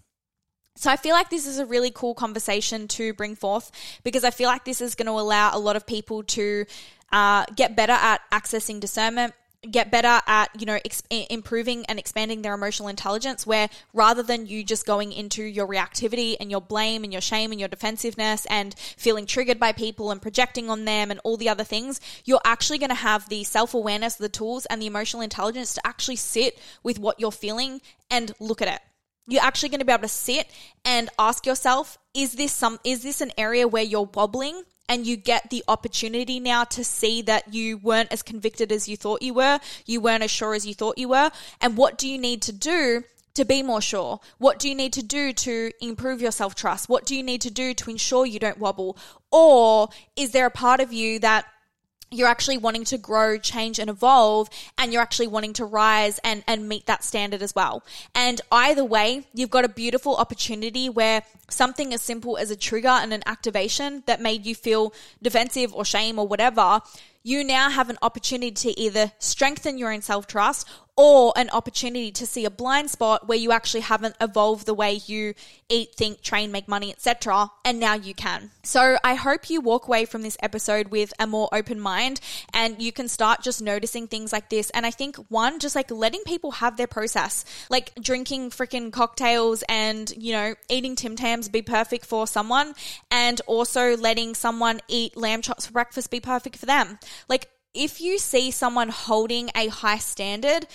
so 0.76 0.90
I 0.90 0.96
feel 0.96 1.14
like 1.14 1.30
this 1.30 1.46
is 1.46 1.58
a 1.58 1.66
really 1.66 1.90
cool 1.90 2.14
conversation 2.14 2.86
to 2.88 3.12
bring 3.14 3.34
forth 3.34 3.72
because 4.04 4.24
I 4.24 4.30
feel 4.30 4.48
like 4.48 4.64
this 4.64 4.80
is 4.80 4.94
going 4.94 5.06
to 5.06 5.12
allow 5.12 5.56
a 5.56 5.58
lot 5.58 5.76
of 5.76 5.86
people 5.86 6.22
to 6.22 6.66
uh, 7.12 7.44
get 7.54 7.74
better 7.74 7.92
at 7.92 8.20
accessing 8.30 8.78
discernment, 8.78 9.32
get 9.70 9.90
better 9.90 10.20
at 10.26 10.48
you 10.58 10.66
know 10.66 10.78
improving 11.10 11.84
and 11.86 11.98
expanding 11.98 12.42
their 12.42 12.54
emotional 12.54 12.88
intelligence 12.88 13.46
where 13.46 13.68
rather 13.92 14.22
than 14.22 14.46
you 14.46 14.62
just 14.62 14.86
going 14.86 15.12
into 15.12 15.42
your 15.42 15.66
reactivity 15.66 16.36
and 16.38 16.50
your 16.50 16.60
blame 16.60 17.02
and 17.04 17.12
your 17.12 17.22
shame 17.22 17.50
and 17.50 17.58
your 17.58 17.68
defensiveness 17.68 18.46
and 18.46 18.74
feeling 18.78 19.26
triggered 19.26 19.58
by 19.58 19.72
people 19.72 20.10
and 20.10 20.22
projecting 20.22 20.70
on 20.70 20.84
them 20.84 21.10
and 21.10 21.18
all 21.24 21.36
the 21.36 21.48
other 21.48 21.64
things 21.64 22.00
you're 22.24 22.40
actually 22.44 22.78
going 22.78 22.90
to 22.90 22.94
have 22.94 23.28
the 23.28 23.42
self-awareness 23.42 24.14
the 24.16 24.28
tools 24.28 24.66
and 24.66 24.80
the 24.80 24.86
emotional 24.86 25.22
intelligence 25.22 25.74
to 25.74 25.84
actually 25.84 26.16
sit 26.16 26.58
with 26.82 26.98
what 26.98 27.18
you're 27.18 27.32
feeling 27.32 27.80
and 28.10 28.32
look 28.38 28.62
at 28.62 28.68
it 28.68 28.80
you're 29.26 29.42
actually 29.42 29.68
going 29.68 29.80
to 29.80 29.84
be 29.84 29.92
able 29.92 30.02
to 30.02 30.08
sit 30.08 30.48
and 30.84 31.08
ask 31.18 31.46
yourself 31.46 31.98
is 32.14 32.34
this 32.34 32.52
some 32.52 32.78
is 32.84 33.02
this 33.02 33.20
an 33.20 33.32
area 33.36 33.66
where 33.66 33.82
you're 33.82 34.08
wobbling 34.14 34.62
and 34.88 35.06
you 35.06 35.16
get 35.16 35.50
the 35.50 35.64
opportunity 35.68 36.38
now 36.38 36.64
to 36.64 36.84
see 36.84 37.22
that 37.22 37.52
you 37.52 37.76
weren't 37.78 38.12
as 38.12 38.22
convicted 38.22 38.70
as 38.70 38.88
you 38.88 38.96
thought 38.96 39.22
you 39.22 39.34
were, 39.34 39.58
you 39.84 40.00
weren't 40.00 40.22
as 40.22 40.30
sure 40.30 40.54
as 40.54 40.64
you 40.64 40.74
thought 40.74 40.96
you 40.96 41.08
were, 41.08 41.30
and 41.60 41.76
what 41.76 41.98
do 41.98 42.08
you 42.08 42.18
need 42.18 42.40
to 42.42 42.52
do 42.52 43.02
to 43.34 43.44
be 43.44 43.62
more 43.62 43.80
sure? 43.80 44.20
What 44.38 44.58
do 44.58 44.68
you 44.68 44.74
need 44.74 44.92
to 44.94 45.02
do 45.02 45.32
to 45.32 45.70
improve 45.80 46.22
your 46.22 46.30
self 46.30 46.54
trust? 46.54 46.88
What 46.88 47.04
do 47.04 47.14
you 47.14 47.22
need 47.22 47.42
to 47.42 47.50
do 47.50 47.74
to 47.74 47.90
ensure 47.90 48.26
you 48.26 48.38
don't 48.38 48.58
wobble? 48.58 48.96
Or 49.30 49.88
is 50.16 50.30
there 50.30 50.46
a 50.46 50.50
part 50.50 50.80
of 50.80 50.92
you 50.92 51.18
that 51.20 51.46
you're 52.10 52.28
actually 52.28 52.58
wanting 52.58 52.84
to 52.84 52.98
grow, 52.98 53.36
change, 53.38 53.78
and 53.78 53.90
evolve, 53.90 54.48
and 54.78 54.92
you're 54.92 55.02
actually 55.02 55.26
wanting 55.26 55.52
to 55.54 55.64
rise 55.64 56.18
and, 56.18 56.44
and 56.46 56.68
meet 56.68 56.86
that 56.86 57.02
standard 57.02 57.42
as 57.42 57.54
well. 57.54 57.82
And 58.14 58.40
either 58.52 58.84
way, 58.84 59.26
you've 59.34 59.50
got 59.50 59.64
a 59.64 59.68
beautiful 59.68 60.16
opportunity 60.16 60.88
where 60.88 61.22
something 61.48 61.92
as 61.92 62.02
simple 62.02 62.36
as 62.36 62.50
a 62.50 62.56
trigger 62.56 62.88
and 62.88 63.12
an 63.12 63.22
activation 63.26 64.02
that 64.06 64.20
made 64.20 64.46
you 64.46 64.54
feel 64.54 64.92
defensive 65.22 65.74
or 65.74 65.84
shame 65.84 66.18
or 66.18 66.26
whatever, 66.26 66.80
you 67.22 67.42
now 67.42 67.70
have 67.70 67.90
an 67.90 67.98
opportunity 68.02 68.52
to 68.52 68.80
either 68.80 69.10
strengthen 69.18 69.78
your 69.78 69.92
own 69.92 70.00
self 70.00 70.28
trust 70.28 70.68
or 70.96 71.32
an 71.36 71.50
opportunity 71.50 72.10
to 72.10 72.24
see 72.24 72.46
a 72.46 72.50
blind 72.50 72.90
spot 72.90 73.28
where 73.28 73.36
you 73.36 73.52
actually 73.52 73.80
haven't 73.80 74.16
evolved 74.20 74.64
the 74.64 74.72
way 74.72 74.94
you 75.06 75.34
eat, 75.68 75.94
think, 75.94 76.22
train, 76.22 76.50
make 76.50 76.66
money, 76.66 76.90
etc. 76.90 77.50
And 77.64 77.78
now 77.78 77.94
you 77.94 78.14
can. 78.14 78.50
So 78.62 78.96
I 79.04 79.14
hope 79.14 79.50
you 79.50 79.60
walk 79.60 79.86
away 79.86 80.06
from 80.06 80.22
this 80.22 80.38
episode 80.42 80.88
with 80.88 81.12
a 81.18 81.26
more 81.26 81.48
open 81.52 81.78
mind 81.78 82.20
and 82.54 82.80
you 82.80 82.92
can 82.92 83.08
start 83.08 83.42
just 83.42 83.60
noticing 83.60 84.06
things 84.06 84.32
like 84.32 84.48
this. 84.48 84.70
And 84.70 84.86
I 84.86 84.90
think 84.90 85.16
one, 85.28 85.58
just 85.58 85.76
like 85.76 85.90
letting 85.90 86.22
people 86.24 86.52
have 86.52 86.78
their 86.78 86.86
process, 86.86 87.44
like 87.68 87.94
drinking 87.96 88.50
freaking 88.50 88.90
cocktails 88.90 89.62
and, 89.68 90.10
you 90.16 90.32
know, 90.32 90.54
eating 90.70 90.96
Tim 90.96 91.14
Tams 91.14 91.50
be 91.50 91.60
perfect 91.60 92.06
for 92.06 92.26
someone 92.26 92.74
and 93.10 93.40
also 93.46 93.98
letting 93.98 94.34
someone 94.34 94.80
eat 94.88 95.16
lamb 95.16 95.42
chops 95.42 95.66
for 95.66 95.72
breakfast 95.72 96.10
be 96.10 96.20
perfect 96.20 96.56
for 96.56 96.66
them. 96.66 96.98
Like 97.28 97.50
if 97.76 98.00
you 98.00 98.18
see 98.18 98.50
someone 98.50 98.88
holding 98.88 99.50
a 99.54 99.68
high 99.68 99.98
standard 99.98 100.66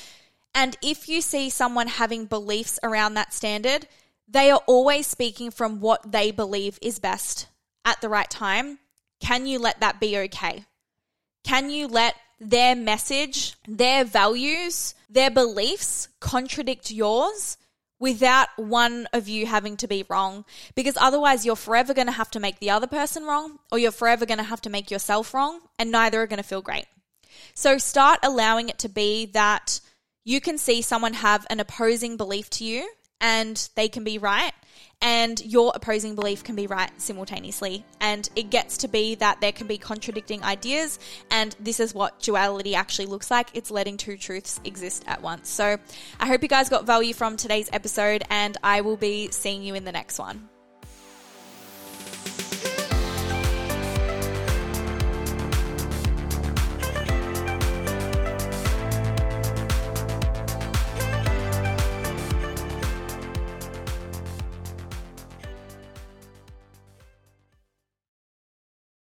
and 0.53 0.77
if 0.81 1.09
you 1.09 1.21
see 1.21 1.49
someone 1.49 1.87
having 1.87 2.25
beliefs 2.25 2.79
around 2.83 3.13
that 3.15 3.33
standard, 3.33 3.87
they 4.27 4.51
are 4.51 4.61
always 4.67 5.07
speaking 5.07 5.51
from 5.51 5.79
what 5.79 6.11
they 6.11 6.31
believe 6.31 6.77
is 6.81 6.99
best 6.99 7.47
at 7.83 7.99
the 8.01 8.09
right 8.09 8.29
time. 8.29 8.79
Can 9.19 9.45
you 9.45 9.59
let 9.59 9.79
that 9.79 9.99
be 9.99 10.17
okay? 10.17 10.65
Can 11.43 11.69
you 11.69 11.87
let 11.87 12.15
their 12.39 12.75
message, 12.75 13.55
their 13.67 14.03
values, 14.03 14.95
their 15.09 15.29
beliefs 15.29 16.07
contradict 16.19 16.91
yours 16.91 17.57
without 18.01 18.49
one 18.57 19.07
of 19.13 19.29
you 19.29 19.45
having 19.45 19.77
to 19.77 19.87
be 19.87 20.03
wrong? 20.09 20.43
Because 20.75 20.97
otherwise, 20.99 21.45
you're 21.45 21.55
forever 21.55 21.93
going 21.93 22.07
to 22.07 22.11
have 22.11 22.31
to 22.31 22.41
make 22.41 22.59
the 22.59 22.71
other 22.71 22.87
person 22.87 23.23
wrong, 23.23 23.59
or 23.71 23.79
you're 23.79 23.91
forever 23.91 24.25
going 24.25 24.39
to 24.39 24.43
have 24.43 24.61
to 24.61 24.69
make 24.69 24.91
yourself 24.91 25.33
wrong, 25.33 25.61
and 25.79 25.89
neither 25.89 26.21
are 26.21 26.27
going 26.27 26.37
to 26.37 26.43
feel 26.43 26.61
great. 26.61 26.85
So 27.53 27.77
start 27.77 28.19
allowing 28.23 28.67
it 28.67 28.79
to 28.79 28.89
be 28.89 29.27
that 29.27 29.79
you 30.23 30.41
can 30.41 30.57
see 30.57 30.81
someone 30.81 31.13
have 31.13 31.47
an 31.49 31.59
opposing 31.59 32.17
belief 32.17 32.49
to 32.51 32.65
you 32.65 32.89
and 33.19 33.69
they 33.75 33.87
can 33.87 34.03
be 34.03 34.17
right 34.17 34.53
and 35.01 35.43
your 35.43 35.71
opposing 35.75 36.15
belief 36.15 36.43
can 36.43 36.55
be 36.55 36.67
right 36.67 36.91
simultaneously. 37.01 37.85
And 37.99 38.29
it 38.35 38.49
gets 38.49 38.77
to 38.77 38.87
be 38.87 39.15
that 39.15 39.41
there 39.41 39.51
can 39.51 39.67
be 39.67 39.77
contradicting 39.77 40.43
ideas, 40.43 40.99
and 41.29 41.55
this 41.59 41.79
is 41.79 41.93
what 41.93 42.19
duality 42.19 42.75
actually 42.75 43.07
looks 43.07 43.31
like. 43.31 43.49
It's 43.53 43.71
letting 43.71 43.97
two 43.97 44.17
truths 44.17 44.59
exist 44.63 45.03
at 45.07 45.21
once. 45.21 45.49
So 45.49 45.77
I 46.19 46.27
hope 46.27 46.43
you 46.43 46.49
guys 46.49 46.69
got 46.69 46.85
value 46.85 47.13
from 47.13 47.37
today's 47.37 47.69
episode, 47.73 48.23
and 48.29 48.57
I 48.63 48.81
will 48.81 48.97
be 48.97 49.31
seeing 49.31 49.63
you 49.63 49.75
in 49.75 49.85
the 49.85 49.91
next 49.91 50.19
one. 50.19 50.50